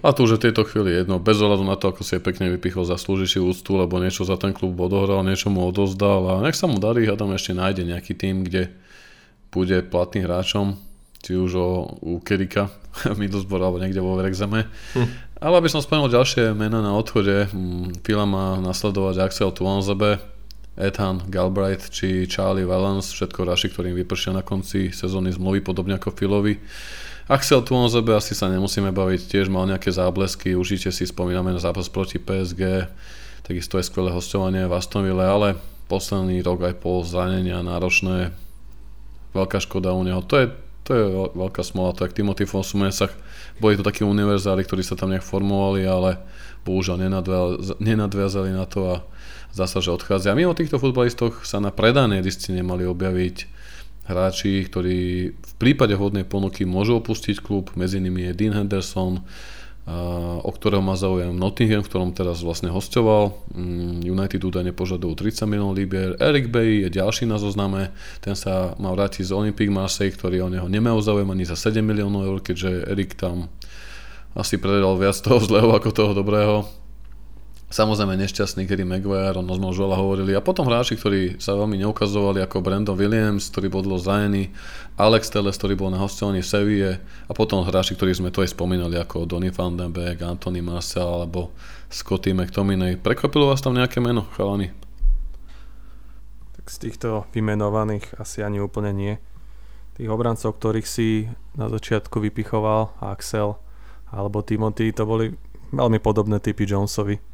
A 0.00 0.16
to 0.16 0.24
už 0.24 0.40
v 0.40 0.48
tejto 0.48 0.64
chvíli 0.64 0.96
jedno, 0.96 1.20
bez 1.20 1.36
ohľadu 1.36 1.60
na 1.60 1.76
to, 1.76 1.92
ako 1.92 2.00
si 2.00 2.16
je 2.16 2.24
pekne 2.24 2.48
vypichol, 2.56 2.88
zaslúži 2.88 3.28
si 3.28 3.36
úctu, 3.36 3.76
lebo 3.76 4.00
niečo 4.00 4.24
za 4.24 4.40
ten 4.40 4.56
klub 4.56 4.72
odohral, 4.80 5.20
niečo 5.20 5.52
mu 5.52 5.68
odozdal 5.68 6.24
a 6.24 6.40
nech 6.40 6.56
sa 6.56 6.64
mu 6.64 6.80
darí, 6.80 7.04
a 7.04 7.20
tam 7.20 7.36
ešte 7.36 7.52
nájde 7.52 7.84
nejaký 7.84 8.16
tým, 8.16 8.48
kde 8.48 8.72
bude 9.50 9.82
platným 9.86 10.26
hráčom, 10.26 10.78
či 11.20 11.36
už 11.36 11.50
o, 11.58 11.68
u 12.00 12.22
Kerika, 12.22 12.70
Middlesbrough 13.20 13.62
alebo 13.62 13.82
niekde 13.82 14.00
vo 14.02 14.16
Wrexhame. 14.16 14.66
Hm. 14.96 15.08
Ale 15.40 15.56
aby 15.56 15.72
som 15.72 15.80
spomenul 15.80 16.12
ďalšie 16.12 16.52
mena 16.52 16.84
na 16.84 16.92
odchode, 16.92 17.48
Fila 18.04 18.28
má 18.28 18.60
nasledovať 18.60 19.24
Axel 19.24 19.50
Tuanzebe, 19.56 20.20
Ethan 20.76 21.24
Galbraith 21.28 21.88
či 21.92 22.28
Charlie 22.28 22.68
Valance, 22.68 23.12
všetko 23.16 23.48
raši, 23.48 23.72
ktorým 23.72 23.96
vypršia 23.96 24.36
na 24.36 24.44
konci 24.44 24.92
sezóny 24.92 25.32
zmluvy, 25.32 25.64
podobne 25.64 25.96
ako 25.96 26.12
Filovi. 26.12 26.60
Axel 27.30 27.64
Tuanzebe 27.64 28.12
asi 28.12 28.36
sa 28.36 28.52
nemusíme 28.52 28.92
baviť, 28.92 29.32
tiež 29.32 29.46
mal 29.48 29.64
nejaké 29.64 29.88
záblesky, 29.88 30.52
určite 30.52 30.92
si 30.92 31.08
spomíname 31.08 31.54
na 31.54 31.60
zápas 31.62 31.88
proti 31.88 32.20
PSG, 32.20 32.90
takisto 33.46 33.78
je 33.80 33.86
skvelé 33.86 34.10
hostovanie 34.12 34.66
v 34.66 34.76
Astonville, 34.76 35.24
ale 35.24 35.56
posledný 35.86 36.42
rok 36.42 36.68
aj 36.68 36.74
pol 36.82 37.00
zranenia 37.06 37.62
náročné, 37.62 38.34
veľká 39.36 39.58
škoda 39.62 39.94
u 39.94 40.02
neho. 40.02 40.22
To 40.26 40.34
je, 40.38 40.46
to 40.86 40.90
je 40.92 41.04
veľká 41.34 41.62
smola, 41.62 41.94
to 41.94 42.06
je 42.06 42.14
Timothy 42.14 42.46
Fosu 42.46 42.78
Mensach. 42.78 43.12
Boli 43.60 43.76
to 43.76 43.84
takí 43.84 44.02
univerzáli, 44.02 44.64
ktorí 44.64 44.82
sa 44.82 44.96
tam 44.96 45.12
nejak 45.12 45.26
formovali, 45.26 45.84
ale 45.84 46.18
bohužiaľ 46.64 46.96
nenadviazali 47.80 48.50
na 48.52 48.64
to 48.64 48.80
a 48.88 48.96
sa, 49.54 49.66
že 49.66 49.90
odchádza. 49.90 50.30
A 50.32 50.38
mimo 50.38 50.54
týchto 50.54 50.78
futbalistoch 50.78 51.42
sa 51.42 51.58
na 51.58 51.74
predanej 51.74 52.22
listine 52.22 52.62
mali 52.62 52.86
objaviť 52.86 53.58
hráči, 54.10 54.66
ktorí 54.66 54.98
v 55.34 55.52
prípade 55.58 55.94
hodnej 55.94 56.26
ponuky 56.26 56.66
môžu 56.66 56.98
opustiť 56.98 57.38
klub, 57.38 57.70
medzi 57.78 58.02
nimi 58.02 58.26
je 58.26 58.32
Dean 58.34 58.54
Henderson, 58.54 59.22
o 60.40 60.50
ktorého 60.50 60.80
má 60.80 60.94
záujem 60.94 61.34
Nottingham, 61.34 61.82
v 61.82 61.90
ktorom 61.90 62.10
teraz 62.14 62.40
vlastne 62.40 62.70
hostoval. 62.70 63.34
Mm, 63.52 64.06
United 64.06 64.40
údajne 64.40 64.72
požadujú 64.72 65.18
30 65.18 65.50
miliónov 65.50 65.76
libier. 65.76 66.14
Eric 66.22 66.48
Bay 66.48 66.86
je 66.86 66.90
ďalší 66.90 67.26
na 67.26 67.36
zozname, 67.36 67.90
ten 68.22 68.38
sa 68.38 68.78
má 68.78 68.94
vrátiť 68.94 69.26
z 69.26 69.34
Olympique 69.34 69.72
Marseille, 69.72 70.14
ktorý 70.14 70.46
o 70.46 70.52
neho 70.52 70.66
nemajú 70.70 70.98
záujem 71.02 71.28
ani 71.28 71.44
za 71.44 71.58
7 71.58 71.82
miliónov 71.82 72.26
eur, 72.26 72.38
keďže 72.40 72.86
Erik 72.88 73.18
tam 73.18 73.50
asi 74.34 74.62
predal 74.62 74.94
viac 74.94 75.18
toho 75.18 75.42
zlého 75.42 75.70
ako 75.74 75.90
toho 75.90 76.12
dobrého. 76.14 76.79
Samozrejme 77.70 78.18
nešťastný 78.18 78.66
Gary 78.66 78.82
Maguire, 78.82 79.38
o 79.38 79.46
ňom 79.46 79.70
už 79.70 79.78
veľa 79.78 79.94
hovorili. 79.94 80.34
A 80.34 80.42
potom 80.42 80.66
hráči, 80.66 80.98
ktorí 80.98 81.38
sa 81.38 81.54
veľmi 81.54 81.78
neukazovali, 81.78 82.42
ako 82.42 82.66
Brandon 82.66 82.98
Williams, 82.98 83.46
ktorý 83.46 83.70
bol 83.70 83.86
dlho 83.86 84.02
zranený, 84.02 84.50
Alex 84.98 85.30
Telles, 85.30 85.54
ktorý 85.54 85.78
bol 85.78 85.94
na 85.94 86.02
hostovaní 86.02 86.42
Seville 86.42 86.98
a 86.98 87.32
potom 87.32 87.62
hráči, 87.62 87.94
ktorí 87.94 88.10
sme 88.10 88.34
to 88.34 88.42
aj 88.42 88.58
spomínali, 88.58 88.98
ako 88.98 89.22
Donny 89.22 89.54
van 89.54 89.78
den 89.78 89.94
Beek, 89.94 90.18
Anthony 90.18 90.58
Marcel 90.58 91.06
alebo 91.06 91.54
Scotty 91.86 92.34
McTominay. 92.34 92.98
Prekvapilo 92.98 93.46
vás 93.46 93.62
tam 93.62 93.78
nejaké 93.78 94.02
meno, 94.02 94.26
chalani? 94.34 94.74
Tak 96.58 96.74
z 96.74 96.90
týchto 96.90 97.30
vymenovaných 97.30 98.18
asi 98.18 98.42
ani 98.42 98.58
úplne 98.58 98.90
nie. 98.90 99.14
Tých 99.94 100.10
obrancov, 100.10 100.58
ktorých 100.58 100.90
si 100.90 101.30
na 101.54 101.70
začiatku 101.70 102.18
vypichoval, 102.18 102.98
Axel 102.98 103.62
alebo 104.10 104.42
Timothy, 104.42 104.90
to 104.90 105.06
boli 105.06 105.38
veľmi 105.70 106.02
podobné 106.02 106.42
typy 106.42 106.66
Jonesovi 106.66 107.29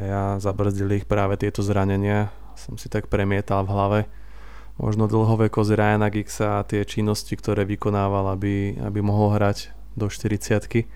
ja 0.00 0.40
zabrzdili 0.40 1.04
ich 1.04 1.06
práve 1.08 1.36
tieto 1.36 1.60
zranenia. 1.60 2.32
Som 2.56 2.80
si 2.80 2.88
tak 2.88 3.12
premietal 3.12 3.64
v 3.68 3.72
hlave. 3.72 4.00
Možno 4.80 5.04
dlhovekosť 5.04 5.76
Ryana 5.76 6.08
Giggsa 6.08 6.60
a 6.60 6.66
tie 6.66 6.88
činnosti, 6.88 7.36
ktoré 7.36 7.68
vykonával, 7.68 8.32
aby, 8.32 8.80
aby 8.80 8.98
mohol 9.04 9.36
hrať 9.36 9.72
do 9.92 10.08
40 10.08 10.88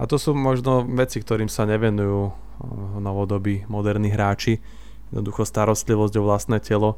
A 0.00 0.02
to 0.08 0.16
sú 0.16 0.32
možno 0.32 0.88
veci, 0.88 1.20
ktorým 1.20 1.52
sa 1.52 1.68
nevenujú 1.68 2.20
eh, 2.28 2.32
novodobí 2.96 3.68
moderní 3.68 4.08
hráči. 4.08 4.64
Jednoducho 5.12 5.44
starostlivosť 5.44 6.14
o 6.16 6.22
vlastné 6.24 6.58
telo 6.64 6.96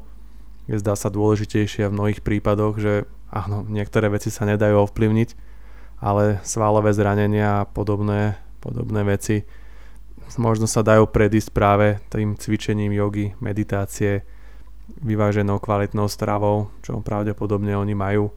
je 0.71 0.79
zdá 0.79 0.95
sa 0.95 1.11
dôležitejšia 1.11 1.89
v 1.89 1.95
mnohých 1.97 2.21
prípadoch, 2.21 2.77
že 2.79 2.93
áno, 3.33 3.65
niektoré 3.65 4.07
veci 4.07 4.29
sa 4.29 4.45
nedajú 4.45 4.85
ovplyvniť, 4.85 5.29
ale 5.99 6.39
svalové 6.45 6.93
zranenia 6.93 7.65
a 7.65 7.67
podobné, 7.67 8.37
podobné 8.61 9.01
veci 9.03 9.43
možno 10.37 10.69
sa 10.69 10.85
dajú 10.85 11.09
predísť 11.09 11.49
práve 11.49 11.97
tým 12.13 12.37
cvičením 12.37 12.93
jogy, 12.93 13.33
meditácie, 13.41 14.27
vyváženou 15.01 15.57
kvalitnou 15.57 16.09
stravou, 16.11 16.69
čo 16.85 17.01
pravdepodobne 17.01 17.73
oni 17.77 17.95
majú 17.95 18.33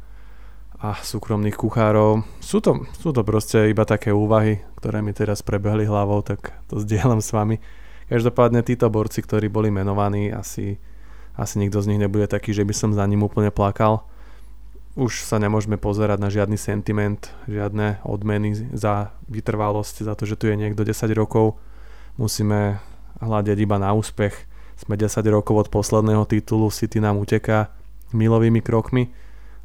a 0.83 0.99
súkromných 0.99 1.55
kuchárov. 1.55 2.27
Sú 2.43 2.59
to, 2.59 2.83
sú 2.99 3.15
to 3.15 3.23
proste 3.23 3.71
iba 3.71 3.87
také 3.87 4.11
úvahy, 4.11 4.59
ktoré 4.83 4.99
mi 4.99 5.15
teraz 5.15 5.39
prebehli 5.39 5.87
hlavou, 5.87 6.27
tak 6.27 6.59
to 6.67 6.83
zdieľam 6.83 7.23
s 7.23 7.31
vami. 7.31 7.63
Každopádne 8.11 8.67
títo 8.67 8.91
borci, 8.91 9.23
ktorí 9.23 9.47
boli 9.47 9.71
menovaní, 9.71 10.35
asi, 10.35 10.83
asi 11.39 11.55
nikto 11.63 11.79
z 11.81 11.95
nich 11.95 12.03
nebude 12.03 12.27
taký, 12.27 12.51
že 12.51 12.67
by 12.67 12.75
som 12.75 12.91
za 12.91 13.07
ním 13.07 13.23
úplne 13.23 13.55
plakal. 13.55 14.05
Už 14.99 15.25
sa 15.25 15.41
nemôžeme 15.41 15.81
pozerať 15.81 16.19
na 16.21 16.29
žiadny 16.29 16.59
sentiment, 16.61 17.31
žiadne 17.49 18.05
odmeny 18.05 18.75
za 18.75 19.15
vytrvalosť, 19.31 20.05
za 20.05 20.13
to, 20.19 20.29
že 20.29 20.37
tu 20.37 20.51
je 20.51 20.59
niekto 20.59 20.85
10 20.85 20.93
rokov 21.15 21.63
musíme 22.17 22.81
hľadiť 23.23 23.59
iba 23.63 23.77
na 23.79 23.95
úspech. 23.95 24.35
Sme 24.77 24.99
10 24.99 25.23
rokov 25.31 25.55
od 25.55 25.69
posledného 25.71 26.27
titulu, 26.27 26.67
City 26.73 26.99
nám 26.99 27.23
uteká 27.23 27.71
milovými 28.11 28.61
krokmi 28.61 29.15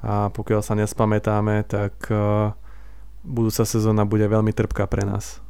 a 0.06 0.30
pokiaľ 0.30 0.62
sa 0.62 0.78
nespamätáme, 0.78 1.66
tak 1.66 1.94
uh, 2.14 2.54
budúca 3.26 3.66
sezóna 3.66 4.06
bude 4.06 4.30
veľmi 4.30 4.54
trpká 4.54 4.86
pre 4.86 5.04
nás. 5.04 5.42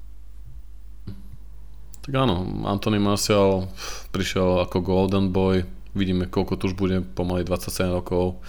Tak 2.07 2.13
áno, 2.15 2.47
Anthony 2.63 3.03
Martial 3.03 3.67
prišiel 4.15 4.63
ako 4.63 4.79
Golden 4.79 5.35
Boy, 5.35 5.67
vidíme 5.91 6.31
koľko 6.31 6.55
tu 6.55 6.71
už 6.71 6.75
bude, 6.79 7.03
pomaly 7.03 7.43
27 7.43 7.91
rokov. 7.91 8.39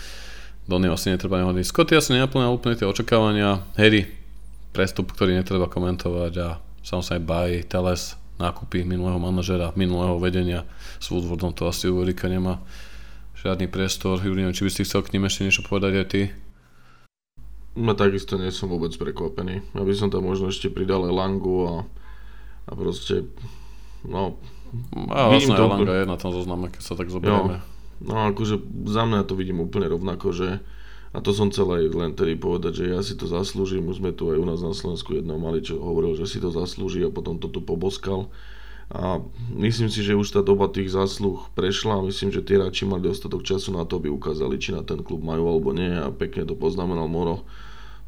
Donny 0.69 0.87
asi 0.87 1.11
netreba 1.11 1.41
nehodný. 1.41 1.65
Scotty 1.65 1.97
asi 1.97 2.13
nenaplňa 2.13 2.53
úplne 2.53 2.77
tie 2.77 2.85
očakávania. 2.85 3.65
Harry, 3.81 4.05
prestup, 4.77 5.11
ktorý 5.17 5.33
netreba 5.33 5.65
komentovať 5.65 6.33
a 6.45 6.49
samozrejme 6.85 7.25
Bay, 7.25 7.65
Teles, 7.65 8.18
nákupy 8.39 8.87
minulého 8.87 9.19
manažera, 9.19 9.75
minulého 9.75 10.17
vedenia 10.23 10.63
s 11.03 11.11
Woodwardom, 11.11 11.53
to 11.53 11.67
asi 11.67 11.91
u 11.91 12.03
Erika 12.03 12.31
nemá 12.31 12.63
žiadny 13.39 13.71
priestor. 13.71 14.19
Juri, 14.19 14.43
neviem, 14.43 14.55
či 14.55 14.67
by 14.67 14.71
si 14.71 14.87
chcel 14.87 15.03
k 15.03 15.15
ním 15.15 15.27
ešte 15.27 15.45
niečo 15.47 15.63
povedať 15.67 15.93
aj 15.95 16.07
ty? 16.11 16.23
No 17.79 17.95
takisto 17.95 18.35
nie 18.35 18.51
som 18.51 18.67
vôbec 18.71 18.91
prekvapený. 18.99 19.63
Ja 19.75 19.83
by 19.87 19.95
som 19.95 20.11
tam 20.11 20.27
možno 20.27 20.51
ešte 20.51 20.67
pridal 20.71 21.07
Langu 21.07 21.67
a, 21.67 21.75
a 22.67 22.73
proste, 22.75 23.31
no... 24.03 24.39
A 25.09 25.31
vlastne 25.31 25.55
to, 25.55 25.65
Langa 25.65 25.95
je 26.03 26.07
na 26.11 26.19
tom 26.19 26.35
zozname, 26.35 26.69
keď 26.69 26.83
sa 26.83 26.95
tak 26.99 27.09
zoberieme. 27.09 27.63
No 28.03 28.31
akože 28.31 28.59
za 28.91 29.03
mňa 29.07 29.27
to 29.27 29.35
vidím 29.39 29.63
úplne 29.63 29.91
rovnako, 29.91 30.31
že 30.35 30.49
a 31.09 31.25
to 31.25 31.33
som 31.33 31.49
chcel 31.49 31.73
aj 31.73 31.89
len 31.97 32.13
tedy 32.13 32.37
povedať, 32.37 32.85
že 32.85 32.93
ja 32.93 33.01
si 33.01 33.17
to 33.17 33.25
zaslúžim. 33.25 33.89
Už 33.89 34.05
sme 34.05 34.13
tu 34.13 34.29
aj 34.29 34.37
u 34.37 34.45
nás 34.45 34.61
na 34.61 34.77
Slovensku 34.77 35.17
jedno 35.17 35.41
mali, 35.41 35.65
čo 35.65 35.81
hovoril, 35.81 36.13
že 36.13 36.29
si 36.29 36.37
to 36.37 36.53
zaslúži 36.53 37.01
a 37.01 37.09
potom 37.09 37.41
to 37.41 37.49
tu 37.49 37.65
poboskal. 37.65 38.29
A 38.89 39.21
myslím 39.57 39.93
si, 39.93 40.01
že 40.01 40.17
už 40.17 40.33
tá 40.33 40.41
doba 40.41 40.69
tých 40.69 40.93
zásluh 40.93 41.45
prešla 41.53 42.01
a 42.01 42.07
myslím, 42.09 42.33
že 42.33 42.45
tie 42.45 42.57
hráči 42.57 42.89
mali 42.89 43.05
dostatok 43.05 43.45
času 43.45 43.77
na 43.77 43.85
to, 43.85 44.01
aby 44.01 44.09
ukázali, 44.09 44.57
či 44.57 44.73
na 44.73 44.81
ten 44.81 45.05
klub 45.05 45.21
majú 45.21 45.49
alebo 45.49 45.77
nie 45.77 45.93
a 45.93 46.09
pekne 46.09 46.49
to 46.49 46.57
poznamenal 46.57 47.05
Moro. 47.05 47.45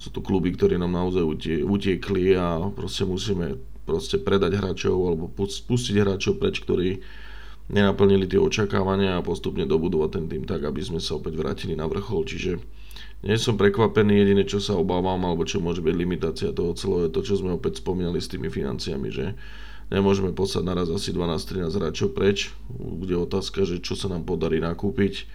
Sú 0.00 0.08
tu 0.08 0.24
kluby, 0.24 0.56
ktorí 0.56 0.80
nám 0.80 0.96
naozaj 0.96 1.20
utiekli 1.68 2.32
a 2.32 2.64
proste 2.72 3.04
musíme 3.04 3.60
proste 3.84 4.16
predať 4.16 4.56
hráčov 4.56 4.96
alebo 4.96 5.28
pustiť 5.68 5.96
hráčov 6.00 6.40
preč, 6.40 6.64
ktorí 6.64 7.04
nenaplnili 7.68 8.24
tie 8.24 8.40
očakávania 8.40 9.20
a 9.20 9.24
postupne 9.24 9.68
dobudovať 9.68 10.10
ten 10.16 10.24
tým 10.32 10.44
tak, 10.48 10.64
aby 10.64 10.80
sme 10.80 10.96
sa 10.96 11.20
opäť 11.20 11.36
vrátili 11.36 11.76
na 11.76 11.84
vrchol. 11.84 12.24
Čiže 12.24 12.79
nie 13.20 13.36
som 13.36 13.60
prekvapený, 13.60 14.24
jediné 14.24 14.42
čo 14.48 14.64
sa 14.64 14.76
obávam, 14.80 15.20
alebo 15.28 15.44
čo 15.44 15.60
môže 15.60 15.84
byť 15.84 15.94
limitácia 15.94 16.50
toho 16.56 16.72
celého, 16.72 17.08
je 17.08 17.14
to, 17.14 17.20
čo 17.20 17.34
sme 17.36 17.52
opäť 17.52 17.84
spomínali 17.84 18.16
s 18.16 18.32
tými 18.32 18.48
financiami, 18.48 19.08
že 19.12 19.36
nemôžeme 19.92 20.32
poslať 20.32 20.64
naraz 20.64 20.88
asi 20.88 21.12
12-13 21.12 21.68
hráčov 21.68 22.16
preč, 22.16 22.54
bude 22.72 23.12
otázka, 23.18 23.68
že 23.68 23.84
čo 23.84 23.92
sa 23.92 24.08
nám 24.08 24.24
podarí 24.24 24.62
nakúpiť. 24.62 25.28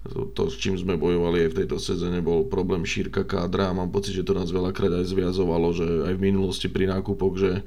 To, 0.00 0.32
to, 0.32 0.48
s 0.48 0.56
čím 0.56 0.80
sme 0.80 0.96
bojovali 0.96 1.44
aj 1.44 1.50
v 1.52 1.58
tejto 1.60 1.76
sezóne, 1.76 2.24
bol 2.24 2.48
problém 2.48 2.88
šírka 2.88 3.20
kádra 3.20 3.68
a 3.68 3.76
mám 3.76 3.92
pocit, 3.92 4.16
že 4.16 4.24
to 4.24 4.32
nás 4.32 4.48
veľakrát 4.48 4.96
aj 4.96 5.12
zviazovalo, 5.12 5.76
že 5.76 5.84
aj 6.08 6.16
v 6.16 6.24
minulosti 6.24 6.72
pri 6.72 6.88
nákupoch, 6.88 7.36
že 7.36 7.60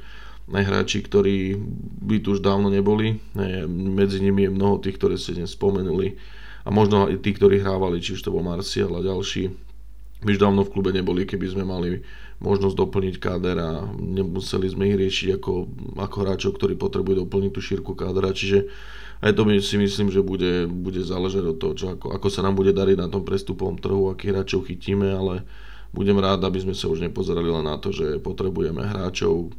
hráči, 0.49 1.05
ktorí 1.05 1.55
by 2.03 2.25
tu 2.25 2.35
už 2.35 2.41
dávno 2.41 2.73
neboli, 2.73 3.21
medzi 3.69 4.17
nimi 4.19 4.49
je 4.49 4.51
mnoho 4.51 4.81
tých, 4.81 4.97
ktoré 4.97 5.15
ste 5.15 5.37
dnes 5.37 5.53
spomenuli, 5.53 6.17
a 6.63 6.69
možno 6.71 7.11
aj 7.11 7.19
tí, 7.19 7.35
ktorí 7.35 7.59
hrávali, 7.59 7.99
či 7.99 8.15
už 8.15 8.23
to 8.23 8.31
bol 8.31 8.43
Marcial 8.43 8.95
a 8.95 9.03
ďalší, 9.03 9.51
by 10.23 10.29
už 10.35 10.39
dávno 10.39 10.63
v 10.63 10.71
klube 10.71 10.95
neboli, 10.95 11.27
keby 11.27 11.51
sme 11.51 11.67
mali 11.67 11.99
možnosť 12.39 12.75
doplniť 12.75 13.15
káder 13.19 13.59
a 13.59 13.87
nemuseli 13.99 14.67
sme 14.71 14.91
ich 14.91 14.99
riešiť 14.99 15.29
ako, 15.39 15.51
ako 15.99 16.17
hráčov, 16.23 16.51
ktorí 16.55 16.79
potrebujú 16.79 17.27
doplniť 17.27 17.51
tú 17.51 17.59
šírku 17.59 17.91
kádra, 17.95 18.31
čiže 18.31 18.71
aj 19.23 19.39
to 19.39 19.47
si 19.63 19.79
myslím, 19.79 20.11
že 20.11 20.19
bude, 20.19 20.67
bude 20.67 20.99
záležať 20.99 21.55
od 21.55 21.57
toho, 21.59 21.73
čo, 21.75 21.85
ako, 21.95 22.11
ako 22.11 22.27
sa 22.27 22.43
nám 22.43 22.59
bude 22.59 22.75
dariť 22.75 22.97
na 22.99 23.07
tom 23.07 23.23
prestupovom 23.23 23.79
trhu, 23.79 24.11
akých 24.11 24.31
hráčov 24.35 24.67
chytíme, 24.67 25.07
ale 25.15 25.47
budem 25.95 26.19
rád, 26.19 26.43
aby 26.43 26.59
sme 26.59 26.75
sa 26.75 26.91
už 26.91 26.99
nepozerali 26.99 27.47
len 27.47 27.63
na 27.63 27.79
to, 27.79 27.95
že 27.95 28.19
potrebujeme 28.19 28.83
hráčov, 28.83 29.55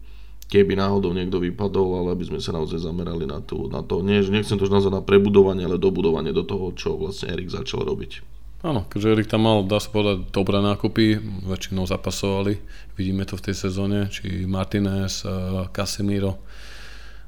keby 0.48 0.76
náhodou 0.76 1.10
niekto 1.16 1.40
vypadol, 1.40 2.04
ale 2.04 2.08
aby 2.14 2.24
sme 2.28 2.40
sa 2.40 2.54
naozaj 2.54 2.84
zamerali 2.84 3.24
na, 3.24 3.40
tú, 3.40 3.66
na 3.68 3.80
to, 3.80 4.04
nie, 4.04 4.20
nechcem 4.22 4.56
to 4.60 4.68
už 4.68 4.72
nazvať 4.72 5.00
na 5.00 5.02
prebudovanie, 5.02 5.64
ale 5.64 5.80
dobudovanie 5.80 6.30
do 6.30 6.44
toho, 6.46 6.70
čo 6.76 6.94
vlastne 7.00 7.32
Erik 7.32 7.50
začal 7.50 7.82
robiť. 7.82 8.22
Áno, 8.64 8.88
keďže 8.88 9.12
Erik 9.12 9.28
tam 9.28 9.44
mal, 9.44 9.60
dá 9.68 9.76
sa 9.76 9.92
povedať, 9.92 10.32
dobré 10.32 10.56
nákupy, 10.64 11.20
väčšinou 11.44 11.84
zapasovali, 11.84 12.56
vidíme 12.96 13.28
to 13.28 13.36
v 13.36 13.44
tej 13.50 13.56
sezóne, 13.68 14.08
či 14.08 14.48
Martinez, 14.48 15.24
eh, 15.24 15.68
Casemiro 15.68 16.40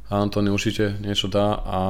Antony 0.07 0.55
určite 0.55 0.95
niečo 1.03 1.27
dá 1.27 1.59
a 1.67 1.81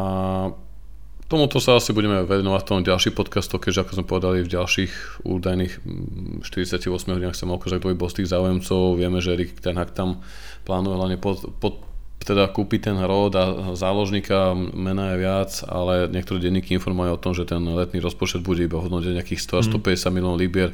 Tomuto 1.26 1.58
sa 1.58 1.82
asi 1.82 1.90
budeme 1.90 2.22
venovať 2.22 2.60
v 2.62 2.68
tom 2.70 2.86
ďalší 2.86 3.10
podcast, 3.10 3.50
keďže 3.50 3.82
ako 3.82 3.92
sme 3.98 4.06
povedali 4.06 4.38
v 4.46 4.52
ďalších 4.52 5.26
údajných 5.26 5.72
48 6.46 6.86
mm, 6.86 7.18
hodinách 7.18 7.34
chcem 7.34 7.50
ukázať, 7.50 7.82
kto 7.82 7.90
by 7.90 7.96
bol 7.98 8.06
z 8.06 8.16
tých 8.22 8.30
záujemcov. 8.30 8.94
Vieme, 8.94 9.18
že 9.18 9.34
Rick 9.34 9.58
Ten 9.58 9.74
tam 9.90 10.22
plánuje 10.62 10.94
hlavne 10.94 11.18
pod, 11.18 11.50
pod, 11.58 11.82
teda 12.26 12.50
kúpiť 12.50 12.90
ten 12.90 12.98
rod 12.98 13.30
a 13.38 13.72
záložníka, 13.78 14.58
mena 14.74 15.14
je 15.14 15.22
viac, 15.22 15.50
ale 15.70 16.10
niektoré 16.10 16.42
denníky 16.42 16.74
informujú 16.74 17.14
o 17.14 17.22
tom, 17.22 17.32
že 17.38 17.46
ten 17.46 17.62
letný 17.62 18.02
rozpočet 18.02 18.42
bude 18.42 18.66
iba 18.66 18.82
hodnotiť 18.82 19.14
nejakých 19.14 19.40
100-150 19.46 19.78
mm. 19.78 20.10
miliónov 20.10 20.42
libier 20.42 20.70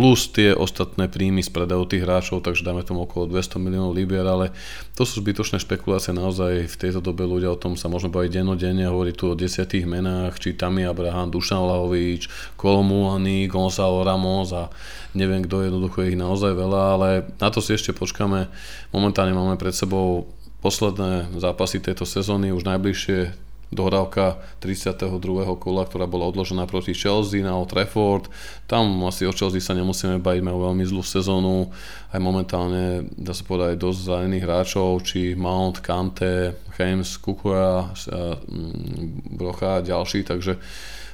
plus 0.00 0.32
tie 0.32 0.56
ostatné 0.56 1.12
príjmy 1.12 1.44
z 1.44 1.52
predajov 1.52 1.92
tých 1.92 2.08
hráčov, 2.08 2.40
takže 2.40 2.64
dáme 2.64 2.80
tomu 2.80 3.04
okolo 3.04 3.28
200 3.36 3.60
miliónov 3.60 3.92
libier, 3.92 4.24
ale 4.24 4.48
to 4.96 5.04
sú 5.04 5.20
zbytočné 5.20 5.60
špekulácie, 5.60 6.16
naozaj 6.16 6.72
v 6.72 6.76
tejto 6.80 7.04
dobe 7.04 7.28
ľudia 7.28 7.52
o 7.52 7.60
tom 7.60 7.76
sa 7.76 7.92
možno 7.92 8.08
baviť 8.08 8.40
dennodenne, 8.40 8.88
hovorí 8.88 9.12
tu 9.12 9.28
o 9.28 9.36
desiatých 9.36 9.84
menách, 9.84 10.40
či 10.40 10.56
Tami 10.56 10.88
Abraham, 10.88 11.28
Dušan 11.28 11.60
Lahovič, 11.60 12.32
Kolomulany, 12.56 13.44
Gonzalo 13.44 14.00
Ramos 14.00 14.56
a 14.56 14.72
neviem 15.12 15.44
kto, 15.44 15.68
jednoducho 15.68 16.06
ich 16.08 16.16
naozaj 16.16 16.54
veľa, 16.54 16.80
ale 16.96 17.08
na 17.36 17.52
to 17.52 17.60
si 17.60 17.76
ešte 17.76 17.92
počkáme. 17.92 18.48
Momentálne 18.96 19.36
máme 19.36 19.60
pred 19.60 19.76
sebou 19.76 20.32
posledné 20.60 21.32
zápasy 21.40 21.80
tejto 21.80 22.04
sezóny, 22.04 22.52
už 22.52 22.68
najbližšie 22.68 23.50
dohrávka 23.70 24.42
32. 24.58 25.22
kola, 25.56 25.86
ktorá 25.86 26.10
bola 26.10 26.26
odložená 26.26 26.66
proti 26.66 26.90
Chelsea 26.90 27.38
na 27.38 27.54
Old 27.54 27.70
Trafford. 27.70 28.26
Tam 28.66 28.98
asi 29.06 29.24
o 29.30 29.32
Chelsea 29.32 29.62
sa 29.62 29.78
nemusíme 29.78 30.18
baviť, 30.18 30.42
majú 30.42 30.70
veľmi 30.70 30.82
zlú 30.82 31.06
sezónu. 31.06 31.70
Aj 32.10 32.18
momentálne, 32.18 33.06
dá 33.14 33.30
sa 33.30 33.46
povedať, 33.46 33.78
dosť 33.78 33.98
zranených 34.10 34.44
hráčov, 34.44 35.06
či 35.06 35.38
Mount, 35.38 35.78
Kante, 35.78 36.58
James, 36.74 37.14
Kukura, 37.22 37.94
mm, 37.94 39.38
Brocha 39.38 39.78
a 39.78 39.86
ďalší, 39.86 40.26
takže 40.26 40.58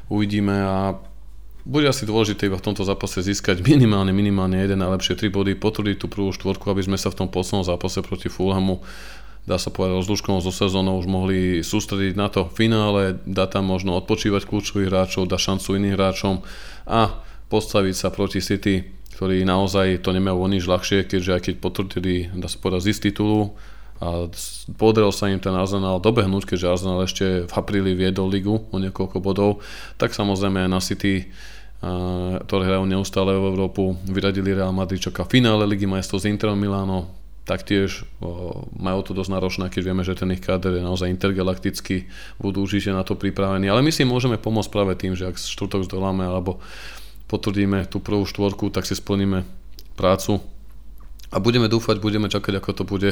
uvidíme 0.09 0.57
a 0.65 0.97
bude 1.67 1.91
asi 1.91 2.07
dôležité 2.07 2.47
iba 2.47 2.57
v 2.57 2.63
tomto 2.63 2.87
zápase 2.87 3.19
získať 3.27 3.59
minimálne, 3.67 4.15
minimálne 4.15 4.63
jeden 4.63 4.79
najlepšie 4.81 5.19
3 5.19 5.35
body, 5.35 5.53
potvrdiť 5.59 5.97
tú 5.99 6.07
prvú 6.07 6.31
štvorku, 6.31 6.71
aby 6.71 6.87
sme 6.87 6.97
sa 6.97 7.11
v 7.11 7.27
tom 7.27 7.29
poslednom 7.29 7.67
zápase 7.67 8.01
proti 8.07 8.31
Fulhamu 8.31 8.81
dá 9.47 9.57
sa 9.57 9.71
povedať, 9.71 10.03
rozluškou 10.03 10.43
zo 10.43 10.51
sezónou 10.51 10.99
už 10.99 11.07
mohli 11.07 11.63
sústrediť 11.63 12.15
na 12.19 12.27
to 12.27 12.51
finále, 12.51 13.17
dať 13.25 13.49
tam 13.59 13.71
možno 13.71 13.95
odpočívať 14.03 14.43
kľúčových 14.45 14.91
hráčov, 14.91 15.31
dať 15.31 15.41
šancu 15.41 15.69
iným 15.79 15.95
hráčom 15.95 16.35
a 16.91 17.23
postaviť 17.47 17.95
sa 17.95 18.11
proti 18.11 18.43
City, 18.43 18.83
ktorí 19.15 19.47
naozaj 19.47 20.03
to 20.03 20.11
nemajú 20.11 20.37
o 20.43 20.49
nič 20.51 20.67
ľahšie, 20.67 21.07
keďže 21.07 21.31
aj 21.31 21.43
keď 21.47 21.55
potvrdili, 21.63 22.15
dá 22.35 22.51
sa 22.51 22.59
povedať, 22.59 22.91
z 22.91 23.11
titulu 23.11 23.55
a 23.97 24.29
podaril 24.77 25.09
sa 25.15 25.33
im 25.33 25.41
ten 25.41 25.57
Arsenal 25.57 26.03
dobehnúť, 26.03 26.53
keďže 26.53 26.67
Arsenal 26.69 27.07
ešte 27.07 27.49
v 27.49 27.53
apríli 27.55 27.97
viedol 27.97 28.29
ligu 28.29 28.67
o 28.69 28.77
niekoľko 28.77 29.23
bodov, 29.25 29.65
tak 29.97 30.13
samozrejme 30.13 30.67
aj 30.67 30.71
na 30.71 30.81
City 30.83 31.31
ktoré 32.47 32.63
hrajú 32.67 32.89
neustále 32.89 33.37
v 33.37 33.53
Európu, 33.53 34.01
vyradili 34.09 34.57
Real 34.57 34.73
Madrid, 34.73 35.03
čaká 35.03 35.29
finále 35.29 35.69
Ligy 35.69 35.85
majstrov 35.85 36.25
z 36.25 36.33
Interom 36.33 36.57
Milano, 36.57 37.13
taktiež 37.47 38.03
majú 38.75 39.01
to 39.07 39.15
dosť 39.15 39.31
náročné, 39.31 39.65
keď 39.71 39.83
vieme, 39.87 40.03
že 40.03 40.19
ten 40.19 40.35
ich 40.35 40.43
káder 40.43 40.77
je 40.77 40.83
naozaj 40.83 41.07
intergalaktický, 41.15 42.11
budú 42.43 42.67
určite 42.67 42.91
na 42.91 43.07
to 43.07 43.15
pripravení. 43.15 43.71
Ale 43.71 43.87
my 43.87 43.95
si 43.95 44.03
môžeme 44.03 44.35
pomôcť 44.35 44.69
práve 44.69 44.99
tým, 44.99 45.15
že 45.15 45.31
ak 45.31 45.39
štvrtok 45.39 45.87
zdoláme 45.87 46.27
alebo 46.27 46.59
potvrdíme 47.31 47.87
tú 47.87 48.03
prvú 48.03 48.27
štvorku, 48.27 48.75
tak 48.75 48.83
si 48.83 48.99
splníme 48.99 49.47
prácu 49.95 50.43
a 51.31 51.39
budeme 51.39 51.71
dúfať, 51.71 52.03
budeme 52.03 52.27
čakať, 52.27 52.59
ako 52.59 52.71
to 52.75 52.83
bude 52.83 53.11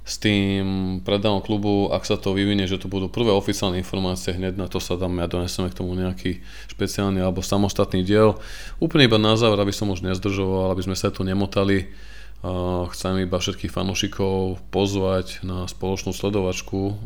s 0.00 0.16
tým 0.16 0.98
predavom 1.04 1.44
klubu, 1.44 1.92
ak 1.92 2.08
sa 2.08 2.16
to 2.16 2.32
vyvinie, 2.34 2.64
že 2.64 2.80
to 2.80 2.90
budú 2.90 3.06
prvé 3.06 3.30
oficiálne 3.30 3.78
informácie, 3.78 4.34
hneď 4.34 4.56
na 4.56 4.66
to 4.66 4.82
sa 4.82 4.96
dáme 4.96 5.22
a 5.22 5.30
doneseme 5.30 5.68
k 5.70 5.78
tomu 5.78 5.94
nejaký 5.94 6.40
špeciálny 6.72 7.20
alebo 7.20 7.44
samostatný 7.44 8.02
diel. 8.02 8.40
Úplne 8.82 9.06
iba 9.06 9.20
na 9.20 9.36
záver, 9.38 9.60
aby 9.60 9.70
som 9.70 9.92
už 9.92 10.02
nezdržoval, 10.02 10.72
aby 10.72 10.82
sme 10.88 10.96
sa 10.96 11.12
tu 11.12 11.22
nemotali 11.22 11.92
Chcem 12.90 13.20
iba 13.20 13.36
všetkých 13.36 13.68
fanúšikov 13.68 14.64
pozvať 14.72 15.44
na 15.44 15.68
spoločnú 15.68 16.16
sledovačku 16.16 16.96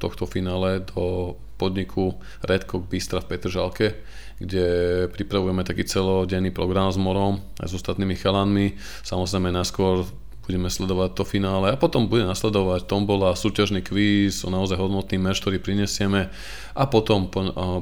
tohto 0.00 0.24
finále 0.24 0.80
do 0.88 1.36
podniku 1.60 2.16
Redcock 2.40 2.88
Bystra 2.88 3.20
v 3.20 3.28
Petržalke, 3.28 4.00
kde 4.40 4.66
pripravujeme 5.12 5.68
taký 5.68 5.84
celodenný 5.84 6.48
program 6.48 6.88
s 6.88 6.96
Morom 6.96 7.44
aj 7.60 7.68
s 7.68 7.76
ostatnými 7.76 8.16
chalanmi. 8.16 8.80
Samozrejme 9.04 9.52
najskôr 9.52 10.08
budeme 10.46 10.66
sledovať 10.66 11.14
to 11.14 11.24
finále. 11.28 11.70
A 11.70 11.76
potom 11.78 12.10
bude 12.10 12.26
nasledovať 12.26 12.88
tombola, 12.88 13.36
súťažný 13.36 13.84
kvíz 13.84 14.42
naozaj 14.42 14.80
hodnotný 14.80 15.20
meč, 15.20 15.38
ktorý 15.38 15.62
prinesieme. 15.62 16.32
A 16.74 16.82
potom 16.90 17.30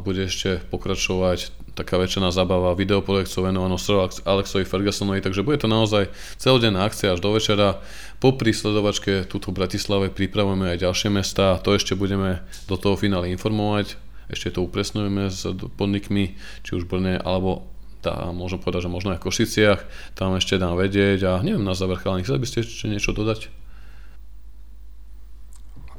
bude 0.02 0.28
ešte 0.28 0.60
pokračovať 0.68 1.54
taká 1.78 1.94
väčšiná 1.94 2.34
zabava, 2.34 2.74
videoprojekciou 2.74 3.46
venovanú 3.46 3.78
Sir 3.78 4.10
Alexovi 4.26 4.66
Fergusonovi, 4.66 5.22
takže 5.22 5.46
bude 5.46 5.62
to 5.62 5.70
naozaj 5.70 6.10
celodenná 6.34 6.82
akcia 6.82 7.14
až 7.14 7.22
do 7.22 7.30
večera. 7.30 7.78
Po 8.18 8.34
prísledovačke 8.34 9.30
tuto 9.30 9.54
v 9.54 9.62
Bratislave 9.62 10.10
pripravujeme 10.10 10.74
aj 10.74 10.82
ďalšie 10.82 11.08
mesta, 11.14 11.62
to 11.62 11.78
ešte 11.78 11.94
budeme 11.94 12.42
do 12.66 12.74
toho 12.74 12.98
finále 12.98 13.30
informovať, 13.30 13.94
ešte 14.26 14.58
to 14.58 14.66
upresňujeme 14.66 15.30
s 15.30 15.46
podnikmi, 15.78 16.34
či 16.66 16.70
už 16.74 16.90
Brne 16.90 17.22
alebo 17.22 17.70
tá, 18.08 18.32
môžem 18.32 18.56
povedať, 18.56 18.88
že 18.88 18.90
možno 18.90 19.12
aj 19.12 19.20
v 19.20 19.24
Košiciach, 19.28 19.80
tam 20.16 20.32
ešte 20.40 20.56
dám 20.56 20.80
vedieť 20.80 21.20
a 21.28 21.32
neviem 21.44 21.60
na 21.60 21.76
záver 21.76 22.00
chalani, 22.00 22.24
chceli 22.24 22.40
by 22.40 22.48
ste 22.48 22.64
ešte 22.64 22.88
niečo 22.88 23.12
dodať? 23.12 23.52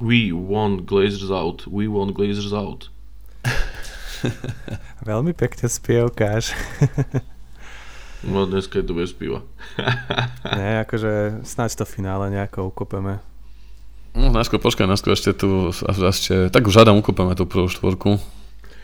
We 0.02 0.34
want 0.34 0.90
Glazers 0.90 1.30
out, 1.30 1.70
we 1.70 1.86
want 1.86 2.18
Glazers 2.18 2.50
out. 2.50 2.90
Veľmi 5.10 5.38
pekne 5.38 5.70
spievkáš. 5.70 6.58
no 8.26 8.50
dneska 8.50 8.82
je 8.82 8.86
to 8.90 8.98
bez 8.98 9.14
piva. 9.14 9.46
ne, 10.58 10.82
akože 10.82 11.46
snáď 11.46 11.84
to 11.84 11.86
finále 11.86 12.34
nejako 12.34 12.74
ukopeme. 12.74 13.22
No, 14.18 14.34
najskôr 14.34 14.58
počkaj, 14.58 14.90
najskôr 14.90 15.14
ešte 15.14 15.38
tu, 15.38 15.70
ešte, 15.70 16.50
tak 16.50 16.66
už 16.66 16.82
hádam 16.82 16.98
ukopeme 16.98 17.38
tú 17.38 17.46
prvú 17.46 17.70
štvorku. 17.70 18.18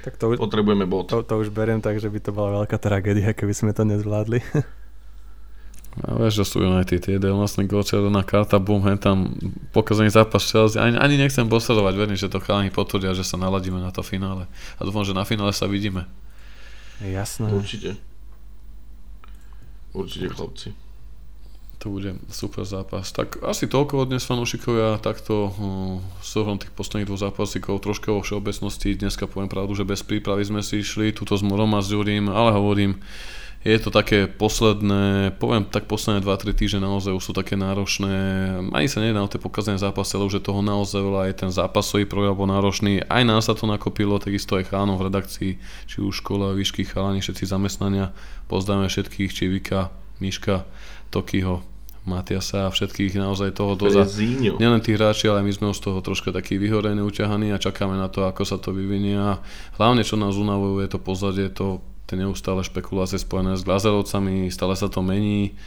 Tak 0.06 0.22
to, 0.22 0.38
Potrebujeme 0.38 0.86
bod. 0.86 1.10
To, 1.10 1.26
to 1.26 1.42
už 1.42 1.50
beriem 1.50 1.82
tak, 1.82 1.98
že 1.98 2.14
by 2.14 2.22
to 2.22 2.30
bola 2.30 2.62
veľká 2.62 2.78
tragédia, 2.78 3.34
keby 3.34 3.58
sme 3.58 3.74
to 3.74 3.82
nezvládli. 3.90 4.38
A 6.06 6.14
vieš, 6.20 6.44
že 6.44 6.46
sú 6.46 6.58
United, 6.62 7.08
jeden 7.08 7.34
vlastný 7.34 7.66
gol, 7.66 7.82
červená 7.82 8.22
karta, 8.22 8.60
bum, 8.60 8.84
hen 8.84 9.00
tam 9.00 9.32
pokazený 9.72 10.12
zápas 10.12 10.44
Chelsea. 10.44 10.78
Ani, 10.78 11.00
ani 11.00 11.16
nechcem 11.18 11.48
posledovať, 11.48 11.94
verím, 11.96 12.20
že 12.20 12.28
to 12.28 12.44
chalani 12.44 12.68
potvrdia, 12.68 13.16
že 13.16 13.24
sa 13.24 13.40
naladíme 13.40 13.80
na 13.80 13.96
to 13.96 14.04
finále. 14.04 14.46
A 14.78 14.82
dúfam, 14.84 15.08
že 15.08 15.16
na 15.16 15.24
finále 15.24 15.56
sa 15.56 15.72
vidíme. 15.72 16.04
Jasné. 17.00 17.48
Určite. 17.48 17.96
Určite, 19.96 20.28
chlapci. 20.36 20.85
To 21.84 21.92
bude 21.92 22.16
super 22.32 22.64
zápas. 22.64 23.12
Tak 23.12 23.44
asi 23.44 23.68
toľko 23.68 24.06
od 24.06 24.08
dnes 24.10 24.24
fanúšikovia, 24.24 24.98
takto 25.04 25.52
uh, 25.52 25.54
súhrom 26.24 26.56
tých 26.58 26.72
posledných 26.72 27.08
dvoch 27.08 27.22
zápasíkov, 27.30 27.84
troška 27.84 28.16
vo 28.16 28.24
všeobecnosti. 28.24 28.96
Dneska 28.96 29.28
poviem 29.28 29.52
pravdu, 29.52 29.76
že 29.76 29.86
bez 29.86 30.02
prípravy 30.02 30.48
sme 30.48 30.64
si 30.64 30.82
išli, 30.82 31.12
túto 31.12 31.36
s 31.36 31.44
Morom 31.44 31.76
a 31.76 31.84
s 31.84 31.92
Jurím, 31.92 32.32
ale 32.32 32.56
hovorím, 32.56 32.98
je 33.66 33.82
to 33.82 33.90
také 33.90 34.30
posledné, 34.30 35.34
poviem 35.42 35.66
tak 35.66 35.90
posledné 35.90 36.22
2-3 36.22 36.54
týždne 36.54 36.86
naozaj 36.86 37.18
už 37.18 37.24
sú 37.26 37.34
také 37.34 37.58
náročné, 37.58 38.14
ani 38.70 38.86
sa 38.86 39.02
nedá 39.02 39.26
o 39.26 39.30
tie 39.30 39.42
pokazené 39.42 39.82
zápasy, 39.82 40.22
ale 40.22 40.30
už 40.30 40.38
je 40.38 40.46
toho 40.46 40.62
naozaj 40.62 41.02
veľa, 41.02 41.22
aj 41.26 41.34
ten 41.34 41.50
zápasový 41.50 42.06
program 42.06 42.38
bol 42.38 42.46
náročný, 42.46 43.02
aj 43.10 43.26
nás 43.26 43.50
sa 43.50 43.58
to 43.58 43.66
nakopilo, 43.66 44.22
takisto 44.22 44.54
aj 44.54 44.70
chánov 44.70 45.02
v 45.02 45.10
redakcii, 45.10 45.52
či 45.90 45.98
už 45.98 46.22
škola, 46.22 46.54
výšky, 46.54 46.86
chalani, 46.86 47.26
všetci 47.26 47.50
zamestnania, 47.50 48.14
pozdravíme 48.54 48.86
všetkých, 48.86 49.34
či 49.34 49.50
Vika, 49.50 49.90
Miška, 50.20 50.64
Tokyho, 51.12 51.64
Matiasa 52.06 52.70
a 52.70 52.74
všetkých 52.74 53.18
naozaj 53.18 53.58
toho 53.58 53.74
doza. 53.74 54.06
Nielen 54.62 54.82
tí 54.86 54.94
hráči, 54.94 55.26
ale 55.26 55.42
my 55.42 55.50
sme 55.50 55.74
z 55.74 55.82
toho 55.82 56.06
troška 56.06 56.30
taký 56.30 56.62
vyhorení, 56.62 57.02
uťahaní 57.02 57.50
a 57.50 57.58
čakáme 57.58 57.98
na 57.98 58.14
to, 58.14 58.30
ako 58.30 58.46
sa 58.46 58.62
to 58.62 58.70
vyvinie 58.70 59.18
a 59.18 59.42
hlavne 59.82 60.06
čo 60.06 60.14
nás 60.14 60.38
unavujú 60.38 60.86
je 60.86 60.90
to 60.94 61.00
pozadie, 61.02 61.50
to 61.50 61.82
tie 62.06 62.22
neustále 62.22 62.62
špekulácie 62.62 63.18
spojené 63.18 63.58
s 63.58 63.66
Glazerovcami, 63.66 64.54
stále 64.54 64.78
sa 64.78 64.86
to 64.86 65.02
mení 65.02 65.58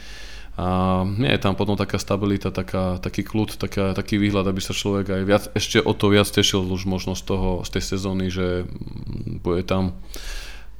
a 0.55 1.03
nie 1.07 1.31
je 1.31 1.43
tam 1.43 1.55
potom 1.55 1.75
taká 1.75 1.99
stabilita, 1.99 2.51
taká, 2.51 2.99
taký 2.99 3.23
kľud, 3.23 3.59
taká, 3.59 3.91
taký 3.91 4.15
výhľad, 4.19 4.47
aby 4.47 4.59
sa 4.63 4.75
človek 4.75 5.07
aj 5.11 5.23
viac, 5.23 5.43
ešte 5.55 5.83
o 5.83 5.91
to 5.95 6.11
viac 6.11 6.27
tešil 6.27 6.63
už 6.67 6.87
možno 6.87 7.15
z 7.15 7.23
toho, 7.27 7.67
z 7.67 7.79
tej 7.79 7.83
sezóny, 7.95 8.31
že 8.31 8.67
bude 9.43 9.63
tam 9.67 9.95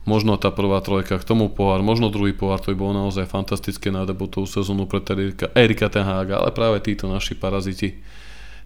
možno 0.09 0.41
tá 0.41 0.49
prvá 0.49 0.81
trojka, 0.81 1.21
k 1.21 1.27
tomu 1.29 1.53
pohár, 1.53 1.85
možno 1.85 2.09
druhý 2.09 2.33
pohár, 2.33 2.57
to 2.57 2.73
by 2.73 2.77
bolo 2.81 3.05
naozaj 3.05 3.29
fantastické 3.29 3.93
na 3.93 4.09
debutovú 4.09 4.49
sezónu 4.49 4.89
pre 4.89 5.05
Erika, 5.05 5.53
Erika 5.53 5.85
Tenhága, 5.93 6.41
ale 6.41 6.49
práve 6.49 6.81
títo 6.81 7.05
naši 7.05 7.37
paraziti, 7.37 8.01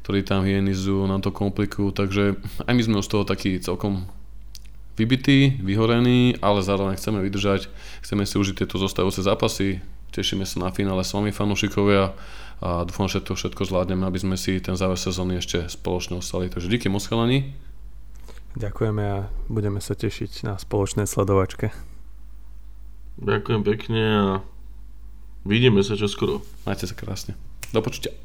ktorí 0.08 0.24
tam 0.24 0.48
hyenizujú, 0.48 1.04
nám 1.04 1.20
to 1.20 1.36
komplikujú, 1.36 1.92
takže 1.92 2.40
aj 2.64 2.72
my 2.72 2.82
sme 2.88 3.04
z 3.04 3.12
toho 3.12 3.28
takí 3.28 3.60
celkom 3.60 4.08
vybití, 4.96 5.60
vyhorení, 5.60 6.40
ale 6.40 6.64
zároveň 6.64 6.96
chceme 6.96 7.20
vydržať, 7.20 7.68
chceme 8.00 8.24
si 8.24 8.40
užiť 8.40 8.64
tieto 8.64 8.80
zostávajúce 8.80 9.20
zápasy, 9.20 9.84
tešíme 10.16 10.48
sa 10.48 10.64
na 10.64 10.70
finále 10.72 11.04
s 11.04 11.12
vami 11.12 11.36
fanúšikovia 11.36 12.16
a 12.64 12.88
dúfam, 12.88 13.12
že 13.12 13.20
to 13.20 13.36
všetko 13.36 13.68
zvládneme, 13.68 14.08
aby 14.08 14.20
sme 14.22 14.36
si 14.40 14.62
ten 14.64 14.80
záver 14.80 14.96
sezóny 14.96 15.42
ešte 15.42 15.68
spoločne 15.68 16.22
ostali. 16.22 16.48
Takže 16.48 16.72
díky 16.72 16.88
moc 16.88 17.04
chalani. 17.04 17.52
Ďakujeme 18.54 19.04
a 19.04 19.28
budeme 19.50 19.82
sa 19.82 19.98
tešiť 19.98 20.46
na 20.46 20.54
spoločnej 20.62 21.10
sledovačke. 21.10 21.74
Ďakujem 23.18 23.62
pekne 23.66 24.04
a 24.06 24.26
vidíme 25.46 25.82
sa 25.82 25.98
čoskoro. 25.98 26.46
Majte 26.66 26.86
sa 26.86 26.94
krásne. 26.94 27.34
Do 27.74 27.82
počutia. 27.82 28.23